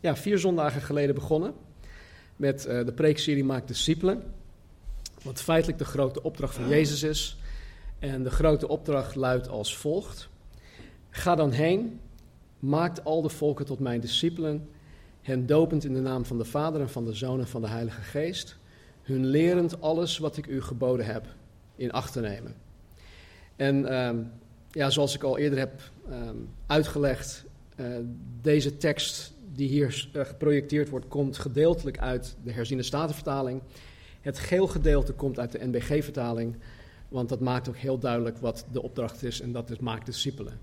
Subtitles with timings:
[0.00, 1.54] ja, vier zondagen geleden begonnen
[2.36, 4.22] met uh, de preekserie Maak discipelen.
[5.22, 7.38] Wat feitelijk de grote opdracht van Jezus is.
[7.98, 10.28] En de grote opdracht luidt als volgt.
[11.10, 12.00] Ga dan heen,
[12.58, 14.68] maakt al de volken tot mijn discipelen,
[15.22, 17.68] hen dopend in de naam van de Vader en van de Zoon en van de
[17.68, 18.56] Heilige Geest,
[19.02, 21.26] hun lerend alles wat ik u geboden heb
[21.76, 22.54] in acht te nemen.
[23.56, 24.30] En um,
[24.70, 25.80] ja, zoals ik al eerder heb
[26.10, 27.44] um, uitgelegd,
[27.76, 27.86] uh,
[28.40, 33.62] deze tekst die hier uh, geprojecteerd wordt, komt gedeeltelijk uit de herziene statenvertaling.
[34.20, 36.56] Het geel gedeelte komt uit de NBG-vertaling,
[37.08, 40.60] want dat maakt ook heel duidelijk wat de opdracht is en dat is maak discipelen.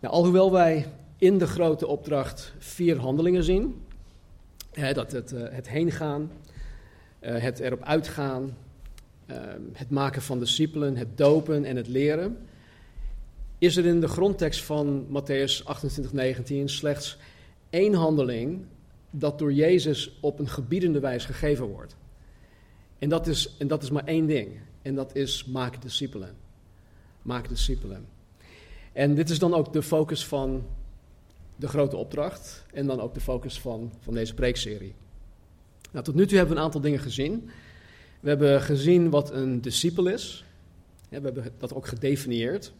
[0.00, 3.82] Nou, alhoewel wij in de grote opdracht vier handelingen zien,
[4.72, 6.30] hè, dat het, uh, het heen gaan,
[7.20, 8.56] uh, het erop uitgaan,
[9.26, 9.36] uh,
[9.72, 12.36] het maken van discipelen, het dopen en het leren,
[13.58, 17.18] is er in de grondtekst van Matthäus 28, 19 slechts
[17.70, 18.64] één handeling
[19.10, 21.96] dat door Jezus op een gebiedende wijze gegeven wordt.
[22.98, 24.48] En dat is, en dat is maar één ding.
[24.82, 26.34] En dat is maak discipelen.
[27.22, 28.06] Maak discipelen.
[28.92, 30.66] En dit is dan ook de focus van
[31.56, 32.64] de grote opdracht.
[32.72, 34.94] En dan ook de focus van, van deze preekserie.
[35.90, 37.50] Nou, tot nu toe hebben we een aantal dingen gezien.
[38.20, 40.44] We hebben gezien wat een discipel is.
[41.08, 42.72] we hebben dat ook gedefinieerd.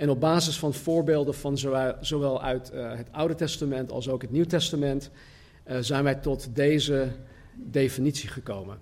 [0.00, 1.58] En op basis van voorbeelden van
[2.00, 5.10] zowel uit uh, het Oude Testament als ook het Nieuw Testament
[5.66, 7.12] uh, zijn wij tot deze
[7.54, 8.78] definitie gekomen.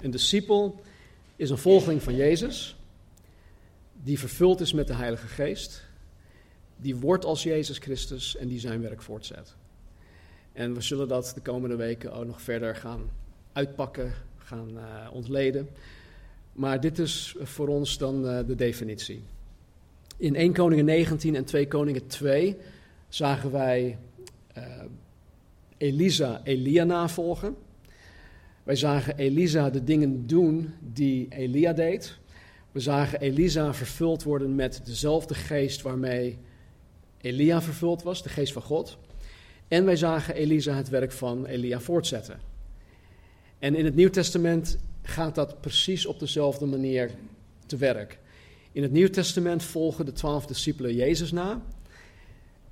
[0.00, 0.80] Een discipel
[1.36, 2.76] is een volgeling van Jezus,
[4.02, 5.82] die vervuld is met de Heilige Geest,
[6.76, 9.54] die wordt als Jezus Christus en die zijn werk voortzet.
[10.52, 13.10] En we zullen dat de komende weken ook nog verder gaan
[13.52, 15.68] uitpakken, gaan uh, ontleden.
[16.52, 19.22] Maar dit is voor ons dan de definitie.
[20.18, 22.56] In 1 Koningen 19 en 2 Koningen 2
[23.08, 23.98] zagen wij
[24.58, 24.64] uh,
[25.76, 27.56] Elisa Elia navolgen.
[28.62, 32.18] Wij zagen Elisa de dingen doen die Elia deed.
[32.72, 36.38] We zagen Elisa vervuld worden met dezelfde geest waarmee
[37.20, 38.98] Elia vervuld was, de geest van God.
[39.68, 42.40] En wij zagen Elisa het werk van Elia voortzetten.
[43.58, 47.10] En in het Nieuw Testament gaat dat precies op dezelfde manier
[47.66, 48.18] te werk.
[48.76, 51.62] In het Nieuw Testament volgen de twaalf discipelen Jezus na.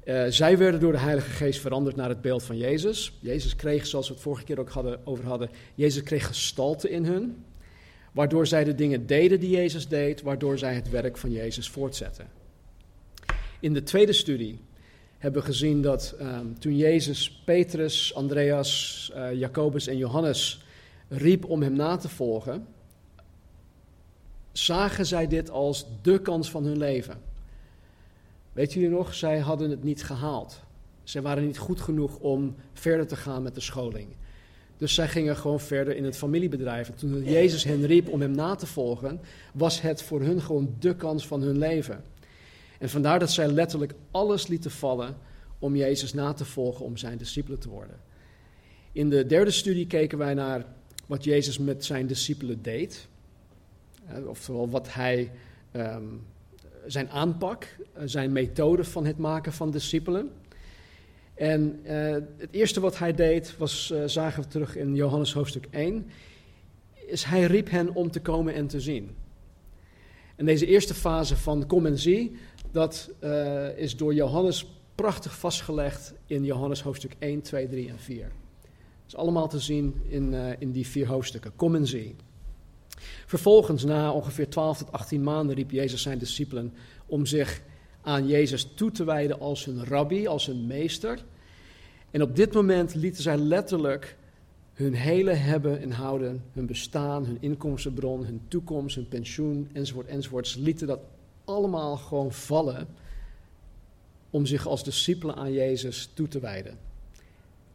[0.04, 3.12] Uh, zij werden door de Heilige Geest veranderd naar het beeld van Jezus.
[3.20, 7.04] Jezus kreeg, zoals we het vorige keer ook hadden, over hadden, Jezus kreeg gestalte in
[7.04, 7.44] hun.
[8.12, 12.28] Waardoor zij de dingen deden die Jezus deed, waardoor zij het werk van Jezus voortzetten.
[13.60, 14.60] In de tweede studie
[15.18, 20.64] hebben we gezien dat um, toen Jezus Petrus, Andreas, uh, Jacobus en Johannes
[21.08, 22.66] riep om hem na te volgen,
[24.56, 27.20] zagen zij dit als de kans van hun leven.
[28.52, 30.62] Weet jullie nog, zij hadden het niet gehaald.
[31.02, 34.08] Zij waren niet goed genoeg om verder te gaan met de scholing.
[34.76, 36.88] Dus zij gingen gewoon verder in het familiebedrijf.
[36.88, 39.20] En toen Jezus hen riep om hem na te volgen,
[39.52, 42.04] was het voor hun gewoon de kans van hun leven.
[42.78, 45.16] En vandaar dat zij letterlijk alles lieten vallen
[45.58, 47.96] om Jezus na te volgen, om zijn discipelen te worden.
[48.92, 50.64] In de derde studie keken wij naar
[51.06, 53.08] wat Jezus met zijn discipelen deed.
[54.26, 55.30] Oftewel wat hij,
[55.72, 56.26] um,
[56.86, 60.30] zijn aanpak, eh, zijn methode van het maken van discipelen.
[61.34, 66.10] En uh, het eerste wat hij deed, was, zagen we terug in Johannes hoofdstuk 1,
[67.06, 69.16] is hij riep hen om te komen en te zien.
[70.36, 72.36] En deze eerste fase van kom en zie,
[72.70, 73.10] dat
[73.76, 78.22] is door Johannes prachtig vastgelegd in Johannes hoofdstuk 1, 2, 3 en 4.
[78.22, 78.32] Dat
[79.06, 81.56] is allemaal te zien in, in die vier hoofdstukken.
[81.56, 82.16] Kom en zie.
[83.26, 86.74] Vervolgens, na ongeveer 12 tot 18 maanden, riep Jezus zijn discipelen
[87.06, 87.62] om zich
[88.02, 91.24] aan Jezus toe te wijden als hun rabbi, als hun meester.
[92.10, 94.16] En op dit moment lieten zij letterlijk
[94.72, 100.56] hun hele hebben en houden, hun bestaan, hun inkomstenbron, hun toekomst, hun pensioen, enzovoort, enzovoort.
[100.58, 101.00] Lieten dat
[101.44, 102.88] allemaal gewoon vallen
[104.30, 106.78] om zich als discipelen aan Jezus toe te wijden.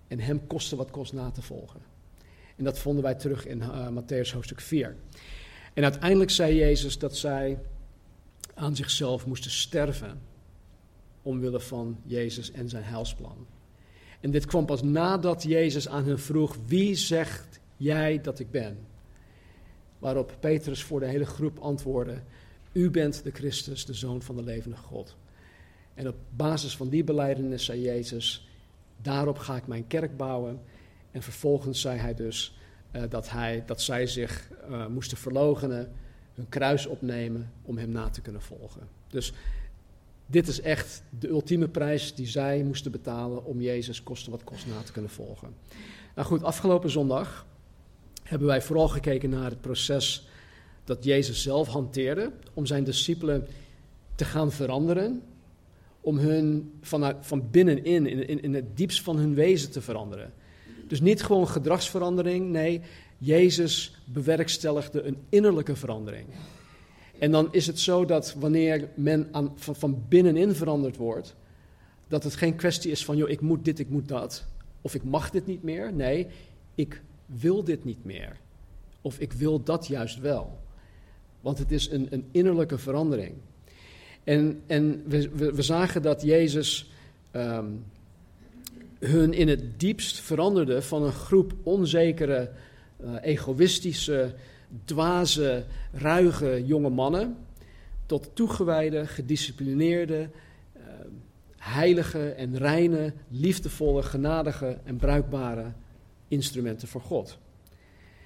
[0.07, 1.88] En hem koste wat kost na te volgen.
[2.59, 4.95] En dat vonden wij terug in uh, Matthäus hoofdstuk 4.
[5.73, 7.59] En uiteindelijk zei Jezus dat zij
[8.53, 10.21] aan zichzelf moesten sterven
[11.21, 13.47] omwille van Jezus en zijn heilsplan.
[14.19, 18.77] En dit kwam pas nadat Jezus aan hen vroeg: Wie zegt jij dat ik ben?
[19.99, 22.21] Waarop Petrus voor de hele groep antwoordde:
[22.71, 25.15] U bent de Christus, de Zoon van de levende God.
[25.93, 28.49] En op basis van die beleidenis zei Jezus:
[29.01, 30.59] Daarop ga ik mijn kerk bouwen.
[31.11, 32.57] En vervolgens zei hij dus
[32.91, 35.91] uh, dat, hij, dat zij zich uh, moesten verloochenen,
[36.33, 38.87] hun kruis opnemen om hem na te kunnen volgen.
[39.07, 39.33] Dus
[40.25, 44.67] dit is echt de ultieme prijs die zij moesten betalen om Jezus koste wat kost
[44.67, 45.53] na te kunnen volgen.
[46.15, 47.45] Nou goed, afgelopen zondag
[48.23, 50.27] hebben wij vooral gekeken naar het proces
[50.83, 53.47] dat Jezus zelf hanteerde om zijn discipelen
[54.15, 55.21] te gaan veranderen,
[56.01, 60.33] om hun vanuit, van binnenin, in, in, in het diepst van hun wezen te veranderen.
[60.89, 62.81] Dus niet gewoon gedragsverandering, nee,
[63.17, 66.25] Jezus bewerkstelligde een innerlijke verandering.
[67.19, 71.35] En dan is het zo dat wanneer men van, van binnenin veranderd wordt,
[72.07, 74.45] dat het geen kwestie is van, joh, ik moet dit, ik moet dat,
[74.81, 75.93] of ik mag dit niet meer.
[75.93, 76.27] Nee,
[76.75, 78.37] ik wil dit niet meer.
[79.01, 80.59] Of ik wil dat juist wel.
[81.41, 83.33] Want het is een, een innerlijke verandering.
[84.23, 86.91] En, en we, we, we zagen dat Jezus
[87.31, 87.83] um,
[88.99, 92.51] hun in het diepst veranderde van een groep onzekere,
[93.03, 94.33] uh, egoïstische,
[94.85, 97.37] dwaze, ruige jonge mannen
[98.05, 100.29] tot toegewijde, gedisciplineerde,
[100.77, 100.83] uh,
[101.57, 105.71] heilige en reine, liefdevolle, genadige en bruikbare
[106.27, 107.37] instrumenten voor God.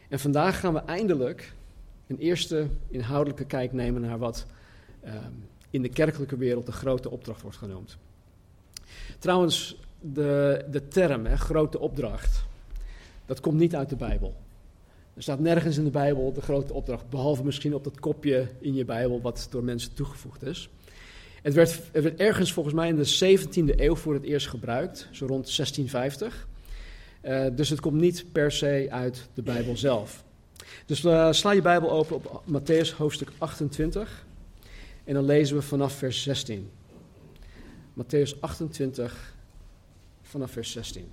[0.09, 1.53] En vandaag gaan we eindelijk
[2.07, 4.45] een eerste inhoudelijke kijk nemen naar wat
[5.05, 5.13] uh,
[5.69, 7.97] in de kerkelijke wereld de grote opdracht wordt genoemd.
[9.19, 9.79] Trouwens,
[10.13, 12.43] de, de term, hè, grote opdracht,
[13.25, 14.35] dat komt niet uit de Bijbel.
[15.13, 18.73] Er staat nergens in de Bijbel de grote opdracht, behalve misschien op dat kopje in
[18.73, 20.69] je Bijbel wat door mensen toegevoegd is.
[21.41, 25.55] Het werd, ergens volgens mij in de 17e eeuw voor het eerst gebruikt, zo rond
[25.55, 26.47] 1650.
[27.23, 30.23] Uh, dus het komt niet per se uit de Bijbel zelf.
[30.85, 34.25] Dus uh, sla je Bijbel open op Matthäus hoofdstuk 28
[35.03, 36.69] en dan lezen we vanaf vers 16.
[37.93, 39.33] Matthäus 28
[40.33, 41.11] vanaf vers 16.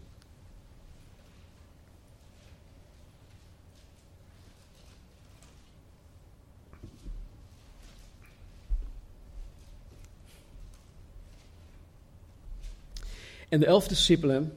[13.48, 14.52] En de elf discipelen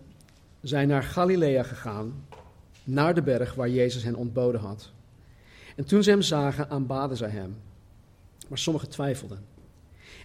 [0.62, 2.26] zijn naar Galilea gegaan,
[2.84, 4.92] naar de berg waar Jezus hen ontboden had.
[5.76, 7.58] En toen ze hem zagen, aanbaden zij hem.
[8.48, 9.53] Maar sommigen twijfelden.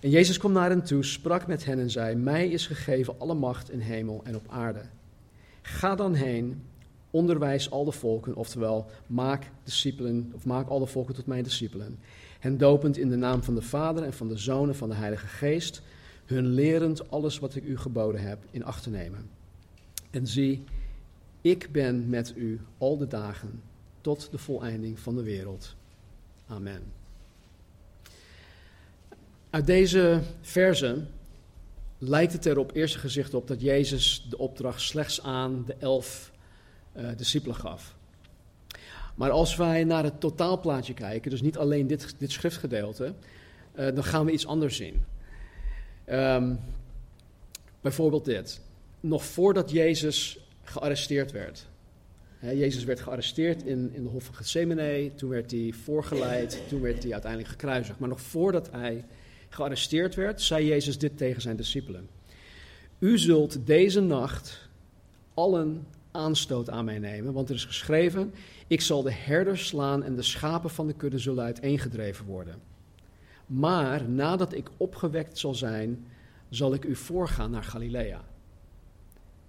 [0.01, 3.35] En Jezus kwam naar hen toe, sprak met hen en zei: Mij is gegeven alle
[3.35, 4.83] macht in hemel en op aarde.
[5.63, 6.63] Ga dan heen,
[7.11, 11.99] onderwijs al de volken, oftewel maak discipelen, of maak al de volken tot mijn discipelen.
[12.39, 14.95] Hen dopend in de naam van de Vader en van de Zoon en van de
[14.95, 15.83] Heilige Geest,
[16.25, 19.31] hun lerend alles wat ik u geboden heb in acht te nemen.
[20.11, 20.65] En zie,
[21.41, 23.63] ik ben met u al de dagen
[24.01, 25.77] tot de voleinding van de wereld.
[26.47, 26.98] Amen.
[29.51, 31.09] Uit deze versen
[31.99, 36.33] lijkt het er op eerste gezicht op dat Jezus de opdracht slechts aan de elf
[36.97, 37.97] uh, discipelen gaf.
[39.15, 43.15] Maar als wij naar het totaalplaatje kijken, dus niet alleen dit, dit schriftgedeelte,
[43.75, 45.05] uh, dan gaan we iets anders zien.
[46.11, 46.59] Um,
[47.81, 48.61] bijvoorbeeld dit.
[49.01, 51.67] Nog voordat Jezus gearresteerd werd.
[52.39, 55.11] He, Jezus werd gearresteerd in, in de Hof van Gethsemane.
[55.15, 56.63] Toen werd hij voorgeleid.
[56.69, 57.99] Toen werd hij uiteindelijk gekruisigd.
[57.99, 59.05] Maar nog voordat hij
[59.49, 62.09] gearresteerd werd, zei Jezus dit tegen zijn discipelen.
[62.99, 64.69] U zult deze nacht
[65.35, 68.35] allen aanstoot aan mij nemen, want er is geschreven:
[68.67, 72.61] Ik zal de herders slaan en de schapen van de kudde zullen uiteengedreven worden.
[73.47, 76.07] Maar nadat ik opgewekt zal zijn,
[76.49, 78.25] zal ik u voorgaan naar Galilea.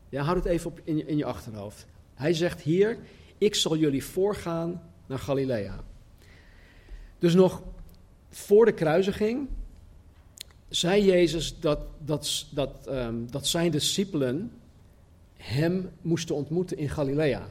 [0.10, 1.86] Ja, houd het even op in, je, in je achterhoofd.
[2.14, 2.98] Hij zegt hier:
[3.38, 5.84] Ik zal jullie voorgaan naar Galilea.
[7.20, 7.64] Dus nog
[8.30, 9.48] voor de kruisiging
[10.70, 14.52] zei Jezus dat, dat, dat, um, dat zijn discipelen
[15.34, 17.48] hem moesten ontmoeten in Galilea.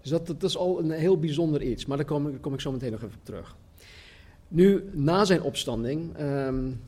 [0.00, 2.72] Dus dat, dat is al een heel bijzonder iets, maar daar kom, kom ik zo
[2.72, 3.56] meteen nog even op terug.
[4.48, 6.80] Nu, na zijn opstanding, um,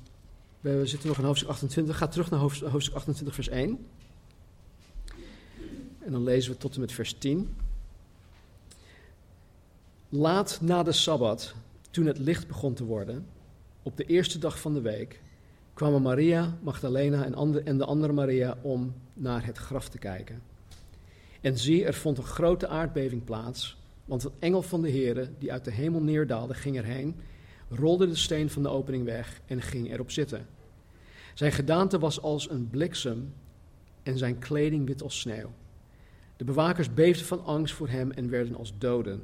[0.61, 3.87] we zitten nog in hoofdstuk 28, ga terug naar hoofdstuk 28, vers 1.
[5.99, 7.57] En dan lezen we tot en met vers 10.
[10.09, 11.55] Laat na de Sabbat,
[11.91, 13.27] toen het licht begon te worden,
[13.83, 15.21] op de eerste dag van de week,
[15.79, 17.25] kwamen Maria, Magdalena
[17.65, 20.43] en, de andere Maria om naar het graf te kijken.
[21.41, 25.53] En zie, er vond een grote aardbeving plaats, want een engel van de Heere, die
[25.53, 27.17] uit de hemel neerdaalde, ging erheen,
[27.69, 30.47] rolde de steen van de opening weg en ging erop zitten.
[31.35, 33.35] Zijn gedaante was als een bliksem
[34.03, 35.51] en zijn kleding wit als sneeuw.
[36.37, 39.23] De bewakers beefden van angst voor hem en werden als doden.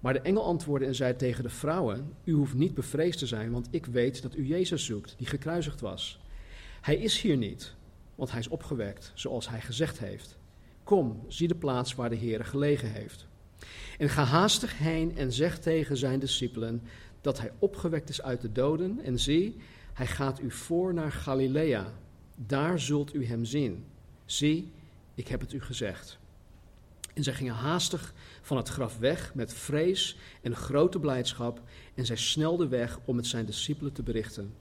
[0.00, 3.50] Maar de engel antwoordde en zei tegen de vrouwen: U hoeft niet bevreesd te zijn,
[3.50, 6.20] want ik weet dat u Jezus zoekt, die gekruisigd was.
[6.80, 7.74] Hij is hier niet,
[8.14, 10.38] want hij is opgewekt, zoals hij gezegd heeft.
[10.84, 13.26] Kom, zie de plaats waar de Heer gelegen heeft.
[13.98, 16.82] En ga haastig heen en zeg tegen zijn discipelen
[17.20, 19.00] dat hij opgewekt is uit de doden.
[19.04, 19.56] En zie,
[19.92, 21.92] hij gaat u voor naar Galilea.
[22.34, 23.84] Daar zult u hem zien.
[24.24, 24.72] Zie,
[25.14, 26.19] ik heb het u gezegd.
[27.14, 31.62] En zij gingen haastig van het graf weg met vrees en grote blijdschap.
[31.94, 34.54] En zij snelden weg om het zijn discipelen te berichten.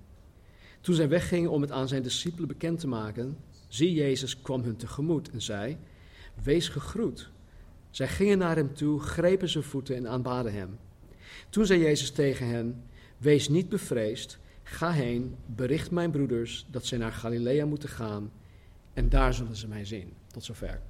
[0.82, 3.38] Toen zij weggingen om het aan zijn discipelen bekend te maken,
[3.68, 5.78] zie Jezus kwam hun tegemoet en zei:
[6.44, 7.30] Wees gegroet.
[7.90, 10.78] Zij gingen naar hem toe, grepen zijn voeten en aanbaden hem.
[11.50, 12.84] Toen zei Jezus tegen hen:
[13.18, 18.32] Wees niet bevreesd, ga heen, bericht mijn broeders dat zij naar Galilea moeten gaan
[18.94, 20.14] en daar zullen ze mij zien.
[20.28, 20.82] Tot zover.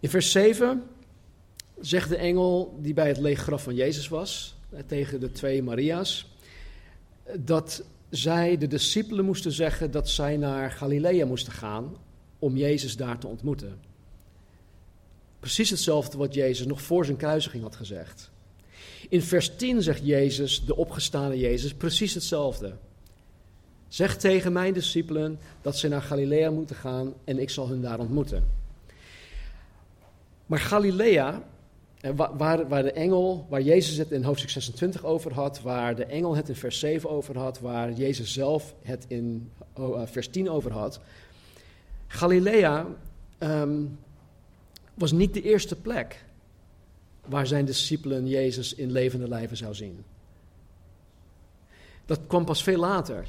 [0.00, 0.82] In vers 7
[1.80, 5.62] zegt de engel die bij het leeg graf van Jezus was, eh, tegen de twee
[5.62, 6.26] Maria's,
[7.38, 11.96] dat zij de discipelen moesten zeggen dat zij naar Galilea moesten gaan
[12.38, 13.80] om Jezus daar te ontmoeten.
[15.40, 18.30] Precies hetzelfde wat Jezus nog voor zijn kruisiging had gezegd.
[19.08, 22.76] In vers 10 zegt Jezus, de opgestane Jezus, precies hetzelfde.
[23.88, 27.98] Zeg tegen mijn discipelen dat ze naar Galilea moeten gaan en ik zal hun daar
[27.98, 28.57] ontmoeten.
[30.48, 31.42] Maar Galilea,
[32.00, 36.04] eh, waar, waar de engel, waar Jezus het in hoofdstuk 26 over had, waar de
[36.04, 40.50] engel het in vers 7 over had, waar Jezus zelf het in eh, vers 10
[40.50, 41.00] over had.
[42.06, 42.86] Galilea
[43.38, 43.84] ehm,
[44.94, 46.24] was niet de eerste plek
[47.26, 50.04] waar zijn discipelen Jezus in levende lijven zou zien.
[52.06, 53.26] Dat kwam pas veel later.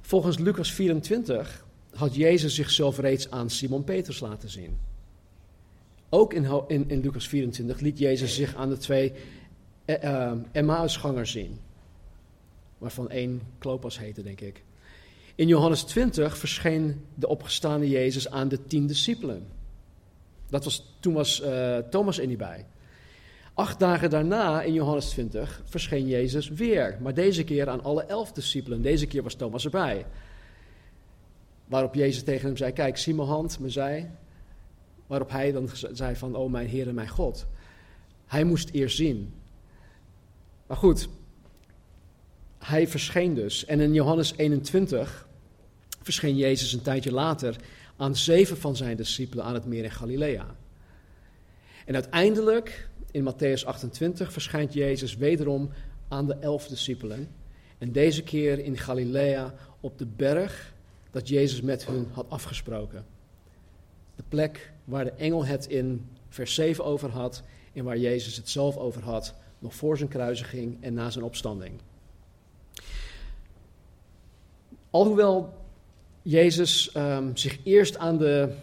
[0.00, 4.78] Volgens Lucas 24 had Jezus zichzelf reeds aan Simon Petrus laten zien.
[6.14, 9.12] Ook in, in, in Lucas 24 liet Jezus zich aan de twee
[9.86, 11.60] uh, Emmausgangers zien.
[12.78, 14.64] Waarvan één Klopas heette, denk ik.
[15.34, 19.46] In Johannes 20 verscheen de opgestaande Jezus aan de tien discipelen.
[20.50, 22.66] Dat was, toen was uh, Thomas er niet bij.
[23.54, 26.98] Acht dagen daarna, in Johannes 20, verscheen Jezus weer.
[27.00, 28.82] Maar deze keer aan alle elf discipelen.
[28.82, 30.06] Deze keer was Thomas erbij.
[31.66, 34.10] Waarop Jezus tegen hem zei, kijk, zie mijn hand, mijn zij.
[35.06, 37.46] Waarop hij dan zei van, oh mijn Heer en mijn God.
[38.26, 39.34] Hij moest eerst zien.
[40.66, 41.08] Maar goed,
[42.58, 43.64] hij verscheen dus.
[43.64, 45.28] En in Johannes 21
[46.02, 47.56] verscheen Jezus een tijdje later
[47.96, 50.56] aan zeven van zijn discipelen aan het meer in Galilea.
[51.86, 55.70] En uiteindelijk, in Matthäus 28, verschijnt Jezus wederom
[56.08, 57.28] aan de elf discipelen.
[57.78, 60.74] En deze keer in Galilea op de berg
[61.10, 63.06] dat Jezus met hun had afgesproken.
[64.16, 68.48] De plek waar de engel het in vers 7 over had en waar Jezus het
[68.48, 71.80] zelf over had, nog voor zijn kruisiging en na zijn opstanding.
[74.90, 75.54] Alhoewel
[76.22, 78.54] Jezus um, zich eerst aan, de,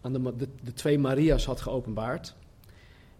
[0.00, 2.34] aan de, de, de, twee Maria's had geopenbaard,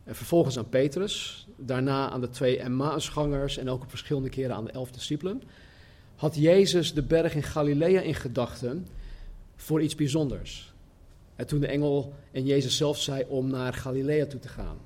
[0.04, 4.64] en vervolgens aan Petrus, daarna aan de twee Emmausgangers en ook op verschillende keren aan
[4.64, 5.42] de elf discipelen,
[6.16, 8.86] had Jezus de berg in Galilea in gedachten
[9.56, 10.71] voor iets bijzonders.
[11.42, 14.76] En toen de engel en Jezus zelf zei om naar Galilea toe te gaan.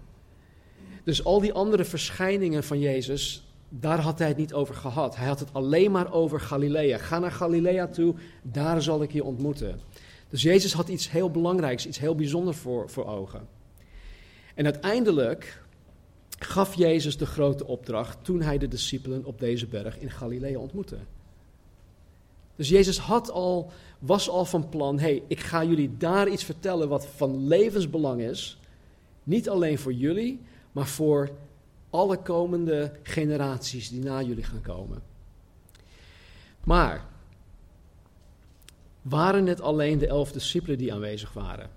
[1.04, 5.16] Dus al die andere verschijningen van Jezus, daar had hij het niet over gehad.
[5.16, 6.98] Hij had het alleen maar over Galilea.
[6.98, 9.80] Ga naar Galilea toe, daar zal ik je ontmoeten.
[10.28, 13.48] Dus Jezus had iets heel belangrijks, iets heel bijzonders voor, voor ogen.
[14.54, 15.62] En uiteindelijk
[16.38, 20.96] gaf Jezus de grote opdracht toen hij de discipelen op deze berg in Galilea ontmoette.
[22.56, 26.88] Dus Jezus had al, was al van plan, hey, ik ga jullie daar iets vertellen
[26.88, 28.58] wat van levensbelang is.
[29.22, 30.40] Niet alleen voor jullie,
[30.72, 31.30] maar voor
[31.90, 35.02] alle komende generaties die na jullie gaan komen.
[36.64, 37.04] Maar
[39.02, 41.70] waren het alleen de elf discipelen die aanwezig waren?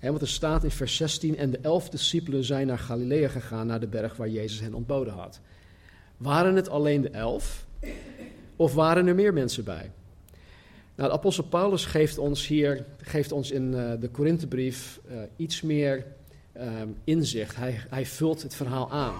[0.00, 3.80] Want er staat in vers 16, en de elf discipelen zijn naar Galilea gegaan, naar
[3.80, 5.40] de berg waar Jezus hen ontboden had.
[6.16, 7.66] Waren het alleen de elf?
[8.56, 9.90] Of waren er meer mensen bij?
[10.94, 15.62] Nou, de apostel Paulus geeft ons hier, geeft ons in uh, de Korinthebrief uh, iets
[15.62, 16.06] meer
[16.56, 16.62] uh,
[17.04, 17.56] inzicht.
[17.56, 19.14] Hij, hij vult het verhaal aan.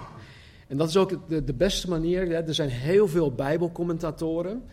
[0.67, 2.31] En dat is ook de, de beste manier.
[2.31, 4.63] Er zijn heel veel Bijbelcommentatoren.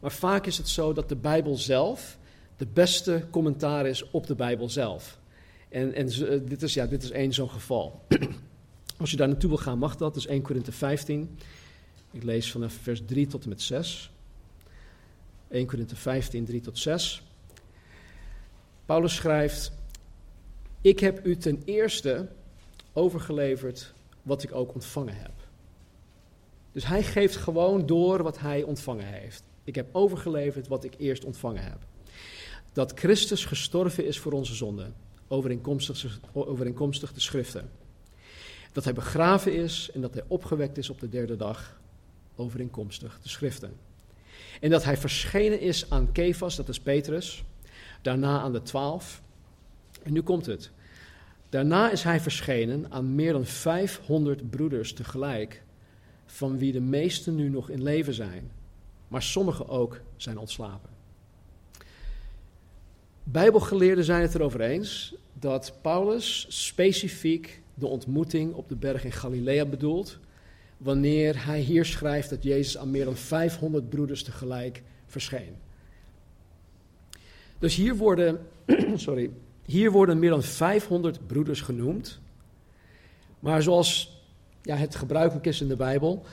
[0.00, 2.18] Maar vaak is het zo dat de Bijbel zelf
[2.60, 5.18] de beste commentaar is op de Bijbel zelf.
[5.68, 8.04] En, en uh, dit, is, ja, dit is één zo'n geval.
[9.00, 10.16] Als je daar naartoe wil gaan, mag dat.
[10.16, 11.38] Is 1 Korinthe 15.
[12.10, 14.10] Ik lees vanaf vers 3 tot en met 6.
[15.48, 17.22] 1 Korinthe 15, 3 tot 6.
[18.84, 19.72] Paulus schrijft:
[20.80, 22.28] Ik heb u ten eerste
[22.92, 25.32] overgeleverd wat ik ook ontvangen heb.
[26.72, 29.42] Dus hij geeft gewoon door wat hij ontvangen heeft.
[29.64, 31.78] Ik heb overgeleverd wat ik eerst ontvangen heb.
[32.72, 34.94] Dat Christus gestorven is voor onze zonden,
[35.28, 37.70] overeenkomstig, overeenkomstig de schriften.
[38.72, 41.80] Dat hij begraven is en dat hij opgewekt is op de derde dag,
[42.40, 43.76] overeenkomstig de schriften.
[44.60, 47.44] En dat hij verschenen is aan Kefas, dat is Petrus,
[48.02, 49.22] daarna aan de twaalf.
[50.02, 50.70] En nu komt het.
[51.48, 55.62] Daarna is hij verschenen aan meer dan 500 broeders tegelijk,
[56.26, 58.50] van wie de meesten nu nog in leven zijn,
[59.08, 60.90] maar sommigen ook zijn ontslapen.
[63.22, 69.64] Bijbelgeleerden zijn het erover eens dat Paulus specifiek de ontmoeting op de berg in Galilea
[69.64, 70.18] bedoelt,
[70.80, 75.54] wanneer hij hier schrijft dat Jezus aan meer dan 500 broeders tegelijk verscheen.
[77.58, 78.46] Dus hier worden,
[78.94, 79.30] sorry,
[79.64, 82.20] hier worden meer dan 500 broeders genoemd.
[83.40, 84.18] Maar zoals
[84.62, 86.24] ja, het gebruikelijk is in de Bijbel,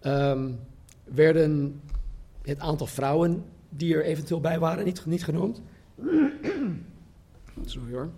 [0.00, 0.50] ehm,
[1.04, 1.80] werden
[2.42, 5.62] het aantal vrouwen die er eventueel bij waren niet, niet genoemd.
[7.64, 8.10] Sorry hoor.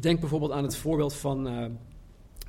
[0.00, 1.66] Denk bijvoorbeeld aan het voorbeeld van uh,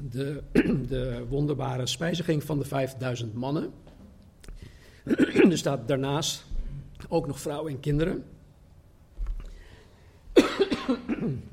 [0.10, 0.44] de,
[0.88, 3.74] de wonderbare spijziging van de 5000 mannen.
[5.50, 6.46] er staat daarnaast
[7.08, 8.26] ook nog vrouwen en kinderen.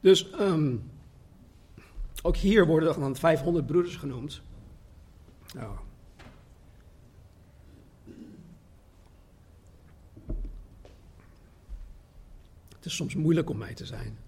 [0.00, 0.90] dus um,
[2.22, 4.42] ook hier worden dan 500 broeders genoemd.
[5.56, 5.78] Oh.
[12.76, 14.18] Het is soms moeilijk om mij te zijn.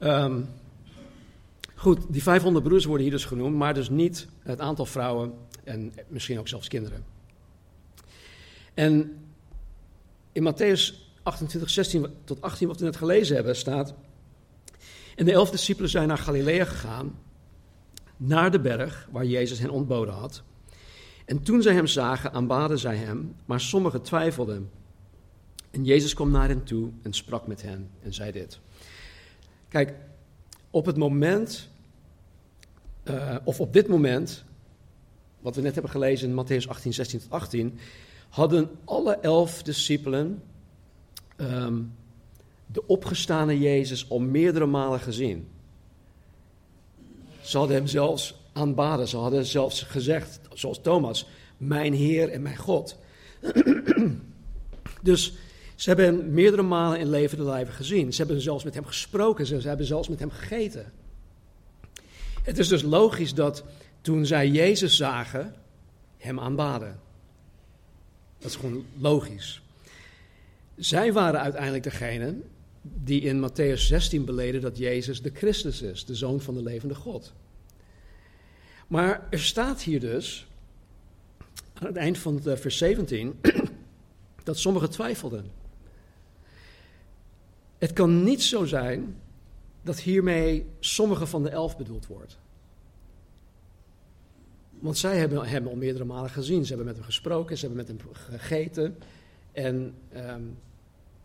[0.00, 0.48] Um,
[1.74, 5.32] goed, die 500 broers worden hier dus genoemd, maar dus niet het aantal vrouwen
[5.64, 7.04] en misschien ook zelfs kinderen.
[8.74, 9.18] En
[10.32, 13.94] in Matthäus 28, 16 tot 18, wat we net gelezen hebben, staat.
[15.16, 17.18] En de elf discipelen zijn naar Galilea gegaan,
[18.16, 20.42] naar de berg waar Jezus hen ontboden had.
[21.24, 24.70] En toen zij hem zagen, aanbaden zij hem, maar sommigen twijfelden.
[25.70, 28.58] En Jezus kwam naar hen toe en sprak met hen en zei dit.
[29.68, 29.94] Kijk,
[30.70, 31.68] op het moment,
[33.04, 34.44] uh, of op dit moment,
[35.40, 37.78] wat we net hebben gelezen in Matthäus 18, 16 tot 18,
[38.28, 40.42] hadden alle elf discipelen
[41.36, 41.92] um,
[42.66, 45.48] de opgestane Jezus al meerdere malen gezien.
[47.40, 52.56] Ze hadden hem zelfs aanbaden, ze hadden zelfs gezegd, zoals Thomas, mijn Heer en mijn
[52.56, 52.96] God.
[55.02, 55.34] dus
[55.80, 58.12] ze hebben hem meerdere malen in levende lijven gezien.
[58.12, 60.92] Ze hebben zelfs met hem gesproken, ze hebben zelfs met hem gegeten.
[62.42, 63.64] Het is dus logisch dat
[64.00, 65.54] toen zij Jezus zagen,
[66.16, 67.00] hem aanbaden.
[68.38, 69.62] Dat is gewoon logisch.
[70.76, 72.34] Zij waren uiteindelijk degene
[72.82, 76.94] die in Matthäus 16 beleden dat Jezus de Christus is, de zoon van de levende
[76.94, 77.32] God.
[78.86, 80.46] Maar er staat hier dus,
[81.72, 83.40] aan het eind van het vers 17,
[84.44, 85.59] dat sommigen twijfelden.
[87.80, 89.16] Het kan niet zo zijn
[89.82, 92.38] dat hiermee sommige van de elf bedoeld wordt.
[94.70, 96.62] Want zij hebben hem al meerdere malen gezien.
[96.62, 98.98] Ze hebben met hem gesproken, ze hebben met hem gegeten.
[99.52, 100.58] En um,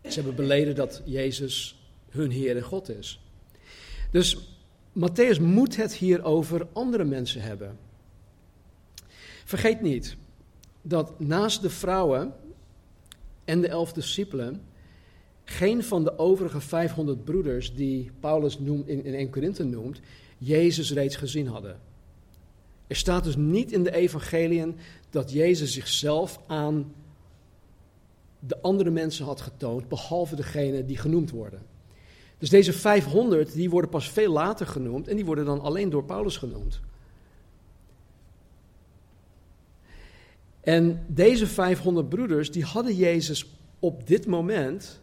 [0.02, 3.20] ze hebben beleden dat Jezus hun Heer en God is.
[4.10, 4.36] Dus
[4.92, 7.78] Matthäus moet het hier over andere mensen hebben.
[9.44, 10.16] Vergeet niet
[10.82, 12.34] dat naast de vrouwen
[13.44, 14.62] en de elf discipelen
[15.48, 20.00] geen van de overige 500 broeders die Paulus noemt, in, in 1 Korinthe noemt,
[20.38, 21.80] Jezus reeds gezien hadden.
[22.86, 24.76] Er staat dus niet in de evangeliën
[25.10, 26.94] dat Jezus zichzelf aan
[28.38, 31.62] de andere mensen had getoond, behalve degene die genoemd worden.
[32.38, 36.04] Dus deze 500, die worden pas veel later genoemd en die worden dan alleen door
[36.04, 36.80] Paulus genoemd.
[40.60, 43.46] En deze 500 broeders, die hadden Jezus
[43.78, 45.00] op dit moment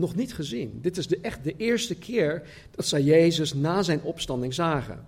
[0.00, 0.78] nog niet gezien.
[0.82, 5.04] Dit is de, echt de eerste keer dat zij Jezus na zijn opstanding zagen.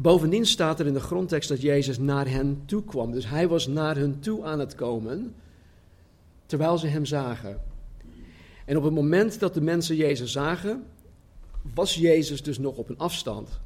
[0.00, 3.12] Bovendien staat er in de grondtekst dat Jezus naar hen toe kwam.
[3.12, 5.34] Dus hij was naar hen toe aan het komen,
[6.46, 7.60] terwijl ze hem zagen.
[8.64, 10.84] En op het moment dat de mensen Jezus zagen,
[11.74, 13.60] was Jezus dus nog op een afstand.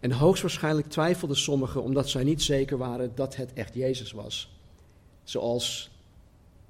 [0.00, 4.56] En hoogstwaarschijnlijk twijfelden sommigen omdat zij niet zeker waren dat het echt Jezus was.
[5.24, 5.90] Zoals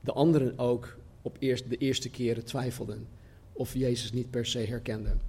[0.01, 0.97] de anderen ook
[1.29, 3.07] op eerst, de eerste keren twijfelden
[3.53, 5.21] of Jezus niet per se herkenden.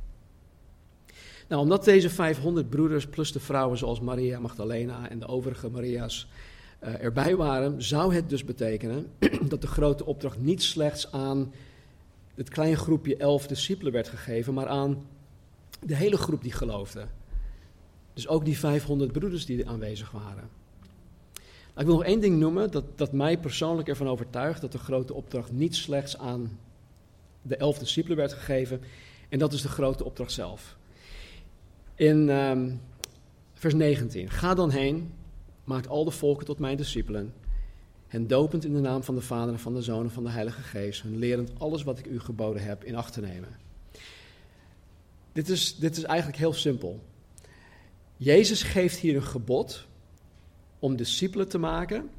[1.47, 6.27] Nou, omdat deze 500 broeders plus de vrouwen zoals Maria Magdalena en de overige Maria's
[6.83, 9.07] uh, erbij waren, zou het dus betekenen
[9.49, 11.53] dat de grote opdracht niet slechts aan
[12.35, 15.05] het kleine groepje elf discipelen werd gegeven, maar aan
[15.85, 17.05] de hele groep die geloofde.
[18.13, 20.58] Dus ook die 500 broeders die aanwezig waren.
[21.73, 24.77] Nou, ik wil nog één ding noemen dat, dat mij persoonlijk ervan overtuigt dat de
[24.77, 26.59] grote opdracht niet slechts aan
[27.41, 28.81] de elf discipelen werd gegeven,
[29.29, 30.77] en dat is de grote opdracht zelf.
[31.95, 32.81] In um,
[33.53, 34.29] vers 19.
[34.29, 35.11] Ga dan heen,
[35.63, 37.33] maakt al de volken tot mijn discipelen.
[38.07, 40.29] Hen dopend in de naam van de Vader en van de Zoon en van de
[40.29, 41.01] Heilige Geest.
[41.01, 43.49] Hun lerend alles wat ik u geboden heb in acht te nemen.
[45.31, 46.99] Dit is, dit is eigenlijk heel simpel.
[48.17, 49.87] Jezus geeft hier een gebod
[50.79, 52.09] om discipelen te maken.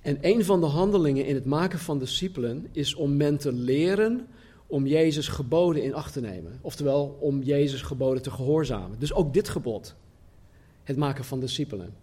[0.00, 4.26] En een van de handelingen in het maken van discipelen is om men te leren
[4.66, 6.58] om Jezus geboden in acht te nemen.
[6.60, 8.98] Oftewel, om Jezus geboden te gehoorzamen.
[8.98, 9.94] Dus ook dit gebod,
[10.82, 11.94] het maken van discipelen.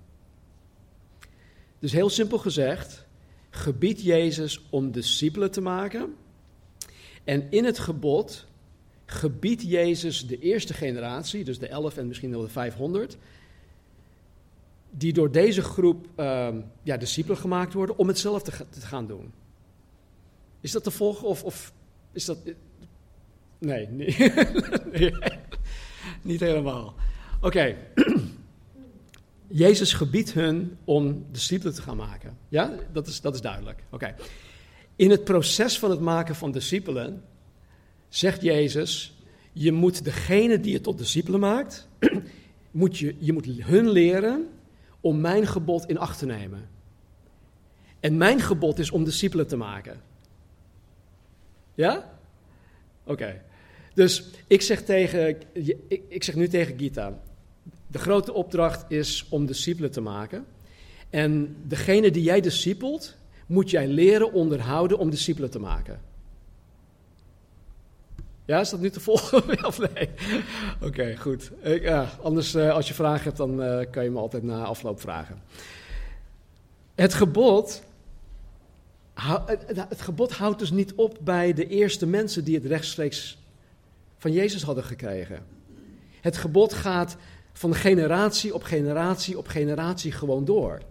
[1.79, 3.05] Dus heel simpel gezegd,
[3.49, 6.15] gebied Jezus om discipelen te maken.
[7.23, 8.45] En in het gebod
[9.05, 13.17] gebiedt Jezus de eerste generatie, dus de 11 en misschien wel de 500,
[14.97, 16.47] die door deze groep uh,
[16.83, 19.33] ja, discipelen gemaakt worden, om hetzelfde te gaan doen.
[20.61, 21.73] Is dat te volgen of, of
[22.11, 22.37] is dat.
[23.57, 24.15] Nee, nee.
[24.91, 25.13] nee
[26.21, 26.95] niet helemaal.
[27.41, 27.75] Oké.
[29.47, 32.37] Jezus gebiedt hun om discipelen te gaan maken.
[32.49, 33.83] Ja, dat is, dat is duidelijk.
[33.89, 34.15] Oké.
[34.95, 37.23] In het proces van het maken van discipelen
[38.09, 39.17] zegt Jezus:
[39.51, 41.87] Je moet degene die je tot discipelen maakt,
[42.71, 44.47] moet je, je moet hun leren
[45.03, 46.69] om mijn gebod in acht te nemen.
[47.99, 50.01] En mijn gebod is om discipelen te maken.
[51.73, 52.17] Ja?
[53.03, 53.41] Oké.
[53.93, 55.37] Dus ik zeg, tegen,
[56.07, 57.19] ik, zeg nu tegen Gita:
[57.87, 60.45] de grote opdracht is om discipelen te maken.
[61.09, 66.01] En degene die jij discipelt, moet jij leren onderhouden om discipelen te maken.
[68.45, 70.09] Ja, is dat nu te volgen of nee?
[70.81, 71.51] Oké, goed.
[71.61, 74.63] Ik, ja, anders, uh, als je vragen hebt, dan uh, kan je me altijd na
[74.63, 75.41] afloop vragen.
[76.95, 77.83] Het gebod,
[79.45, 83.37] het, het gebod houdt dus niet op bij de eerste mensen die het rechtstreeks
[84.17, 85.45] van Jezus hadden gekregen.
[86.21, 87.17] Het gebod gaat
[87.53, 90.81] van generatie op generatie op generatie gewoon door.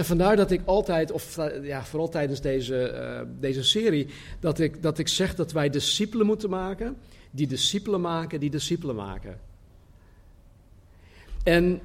[0.00, 4.06] En vandaar dat ik altijd, of ja, vooral tijdens deze, uh, deze serie,
[4.40, 6.96] dat ik, dat ik zeg dat wij discipelen moeten maken,
[7.30, 9.40] die discipelen maken, die discipelen maken.
[11.42, 11.80] En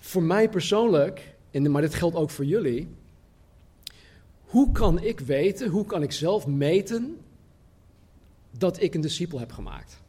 [0.00, 2.88] voor mij persoonlijk, en, maar dit geldt ook voor jullie,
[4.40, 7.16] hoe kan ik weten, hoe kan ik zelf meten
[8.50, 10.00] dat ik een discipel heb gemaakt?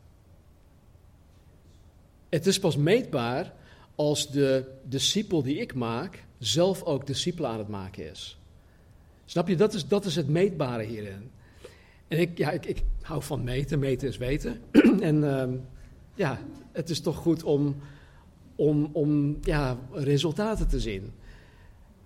[2.30, 3.54] Het is pas meetbaar
[3.96, 8.38] als de discipel die ik maak zelf ook discipelen aan het maken is.
[9.26, 9.56] Snap je?
[9.56, 11.32] Dat is, dat is het meetbare hierin.
[12.08, 13.80] En ik, ja, ik, ik hou van meten.
[13.80, 14.62] Meten is weten.
[15.02, 15.44] en uh,
[16.16, 16.40] ja,
[16.72, 17.76] het is toch goed om,
[18.56, 21.12] om, om ja, resultaten te zien.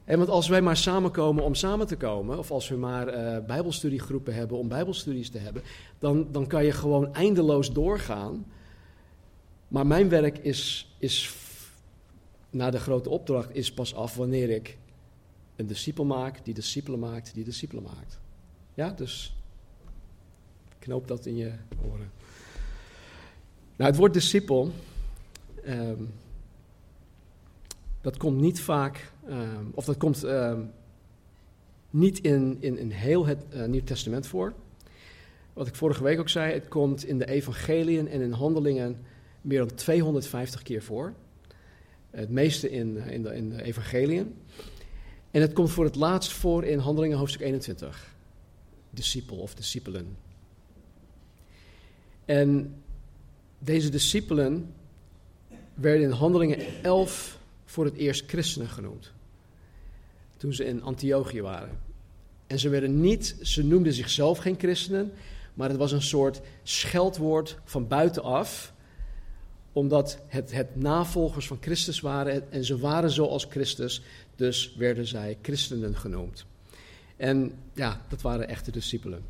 [0.04, 3.45] En want als wij maar samenkomen om samen te komen, of als we maar uh,
[3.45, 5.62] bijbelstudiegroepen hebben om bijbelstudies te hebben,
[6.00, 8.45] dan, dan kan je gewoon eindeloos doorgaan.
[9.67, 11.28] Maar mijn werk is, is
[12.56, 14.78] na de grote opdracht is pas af wanneer ik
[15.56, 18.20] een discipel maak, die discipelen maakt, die discipelen maakt.
[18.74, 19.36] Ja, dus
[20.80, 21.52] knoop dat in je
[21.86, 22.12] oren.
[23.76, 24.72] Nou, het woord discipel,
[25.68, 26.13] um,
[28.02, 30.72] dat komt niet vaak, um, of dat komt um,
[31.89, 34.54] niet in, in, in heel het uh, Nieuw Testament voor.
[35.54, 38.98] Wat ik vorige week ook zei, het komt in de evangeliën en in handelingen
[39.41, 41.13] meer dan 250 keer voor.
[42.15, 44.36] Het meeste in, in, de, in de evangeliën.
[45.32, 48.13] En het komt voor het laatst voor in Handelingen hoofdstuk 21.
[48.89, 50.17] Discipel of discipelen.
[52.25, 52.75] En
[53.60, 54.73] deze discipelen
[55.73, 59.12] werden in Handelingen 11 voor het eerst christenen genoemd.
[60.38, 61.80] Toen ze in Antiochië waren.
[62.47, 65.12] En ze werden niet, ze noemden zichzelf geen christenen,
[65.54, 68.73] maar het was een soort scheldwoord van buitenaf
[69.75, 74.01] omdat het, het navolgers van Christus waren en ze waren zoals Christus,
[74.35, 76.45] dus werden zij christenen genoemd.
[77.17, 79.23] En ja, dat waren echte discipelen.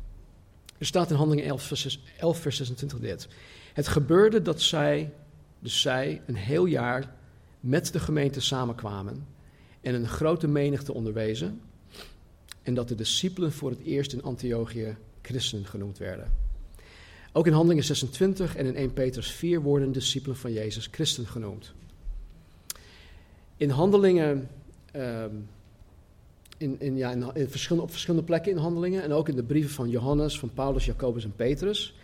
[0.78, 3.28] Er staat in Handelingen 11 vers, 11, vers 26 dit.
[3.72, 5.12] Het gebeurde dat zij,
[5.58, 7.14] dus zij, een heel jaar
[7.60, 9.26] met de gemeente samenkwamen
[9.80, 11.60] en een grote menigte onderwezen.
[12.62, 16.45] En dat de discipelen voor het eerst in Antiochië christenen genoemd werden.
[17.36, 21.72] Ook in Handelingen 26 en in 1 Petrus 4 worden discipelen van Jezus christen genoemd.
[23.56, 24.48] In Handelingen
[24.92, 25.34] ehm,
[26.58, 29.70] in, in, ja, in, verschillende, op verschillende plekken in handelingen en ook in de brieven
[29.70, 31.96] van Johannes, van Paulus, Jacobus en Petrus,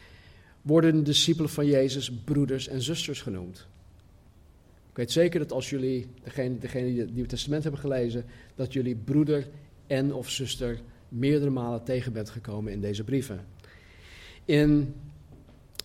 [0.62, 3.66] worden de discipelen van Jezus broeders en zusters genoemd.
[4.90, 8.72] Ik weet zeker dat als jullie, degene, degene die het Nieuwe Testament hebben gelezen, dat
[8.72, 9.48] jullie broeder
[9.86, 13.46] en of zuster meerdere malen tegen bent gekomen in deze brieven.
[14.44, 14.94] In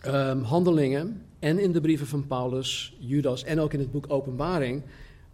[0.06, 4.84] um, handelingen en in de brieven van Paulus, Judas en ook in het boek Openbaring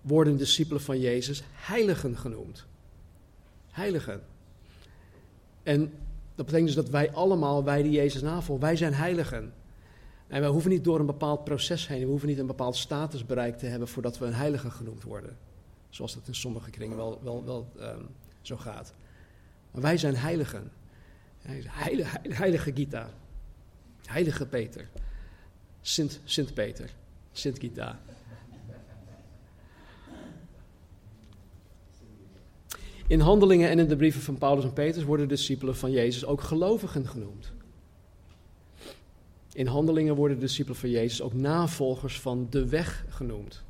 [0.02, 2.66] worden discipelen van Jezus heiligen genoemd.
[3.72, 4.22] Heiligen.
[5.64, 5.92] En
[6.36, 9.54] dat betekent dus dat wij allemaal, wij die Jezus navolgen, wij zijn heiligen.
[10.28, 13.26] En we hoeven niet door een bepaald proces heen, we hoeven niet een bepaald status
[13.26, 15.38] bereikt te hebben voordat we een heilige genoemd worden.
[15.90, 18.08] Zoals dat in sommige kringen wel, wel, wel um,
[18.42, 18.94] zo gaat.
[19.72, 20.72] Maar wij zijn heiligen.
[21.42, 23.10] Heilige, heilige Gita.
[24.06, 24.88] Heilige Peter.
[25.82, 26.90] Sint, Sint Peter.
[27.32, 28.00] Sint Gita.
[33.08, 36.26] In handelingen en in de brieven van Paulus en Petrus worden de discipelen van Jezus
[36.26, 37.52] ook gelovigen genoemd.
[39.54, 43.64] In handelingen worden de discipelen van Jezus ook navolgers van de weg genoemd.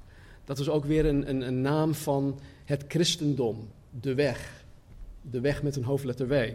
[0.46, 4.64] Dat is ook weer een, een, een naam van het christendom, de weg.
[5.22, 6.50] De weg met een hoofdletter W.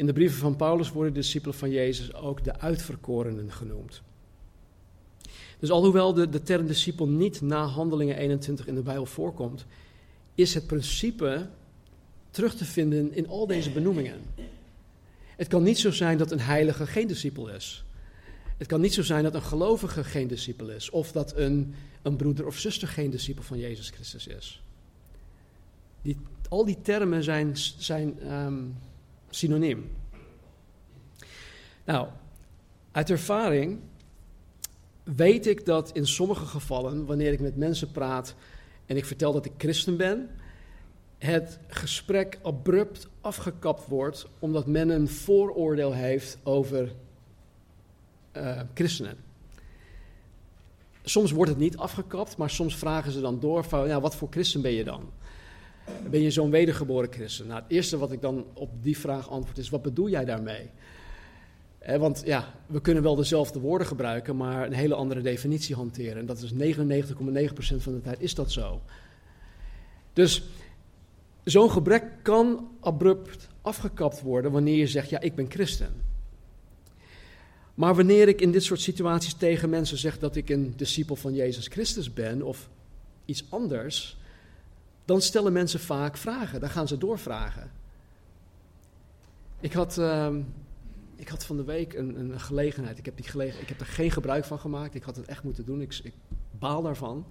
[0.00, 4.02] In de brieven van Paulus worden de discipelen van Jezus ook de uitverkorenen genoemd.
[5.58, 9.66] Dus alhoewel de, de term discipel niet na Handelingen 21 in de Bijbel voorkomt,
[10.34, 11.48] is het principe
[12.30, 14.20] terug te vinden in al deze benoemingen.
[15.36, 17.84] Het kan niet zo zijn dat een heilige geen discipel is.
[18.56, 22.16] Het kan niet zo zijn dat een gelovige geen discipel is, of dat een, een
[22.16, 24.62] broeder of zuster geen discipel van Jezus Christus is.
[26.02, 26.16] Die,
[26.48, 28.74] al die termen zijn, zijn um,
[29.30, 29.90] synoniem.
[31.84, 32.08] Nou,
[32.90, 33.78] uit ervaring
[35.02, 38.34] weet ik dat in sommige gevallen, wanneer ik met mensen praat
[38.86, 40.30] en ik vertel dat ik christen ben,
[41.18, 46.92] het gesprek abrupt afgekapt wordt omdat men een vooroordeel heeft over
[48.36, 49.16] uh, christenen.
[51.02, 54.28] Soms wordt het niet afgekapt, maar soms vragen ze dan door van, ja, wat voor
[54.30, 55.10] christen ben je dan?
[56.10, 57.46] Ben je zo'n wedergeboren christen?
[57.46, 60.70] Nou, het eerste wat ik dan op die vraag antwoord is, wat bedoel jij daarmee?
[61.78, 66.16] Eh, want ja, we kunnen wel dezelfde woorden gebruiken, maar een hele andere definitie hanteren.
[66.16, 68.80] En dat is 99,9% van de tijd is dat zo.
[70.12, 70.42] Dus
[71.44, 76.08] zo'n gebrek kan abrupt afgekapt worden wanneer je zegt, ja, ik ben christen.
[77.74, 81.34] Maar wanneer ik in dit soort situaties tegen mensen zeg dat ik een discipel van
[81.34, 82.68] Jezus Christus ben of
[83.24, 84.19] iets anders,
[85.10, 86.60] dan stellen mensen vaak vragen.
[86.60, 87.70] Dan gaan ze doorvragen.
[89.60, 90.34] Ik had, uh,
[91.16, 92.98] ik had van de week een, een gelegenheid.
[92.98, 94.94] Ik heb, die gelegen, ik heb er geen gebruik van gemaakt.
[94.94, 95.80] Ik had het echt moeten doen.
[95.80, 96.14] Ik, ik
[96.58, 97.26] baal daarvan.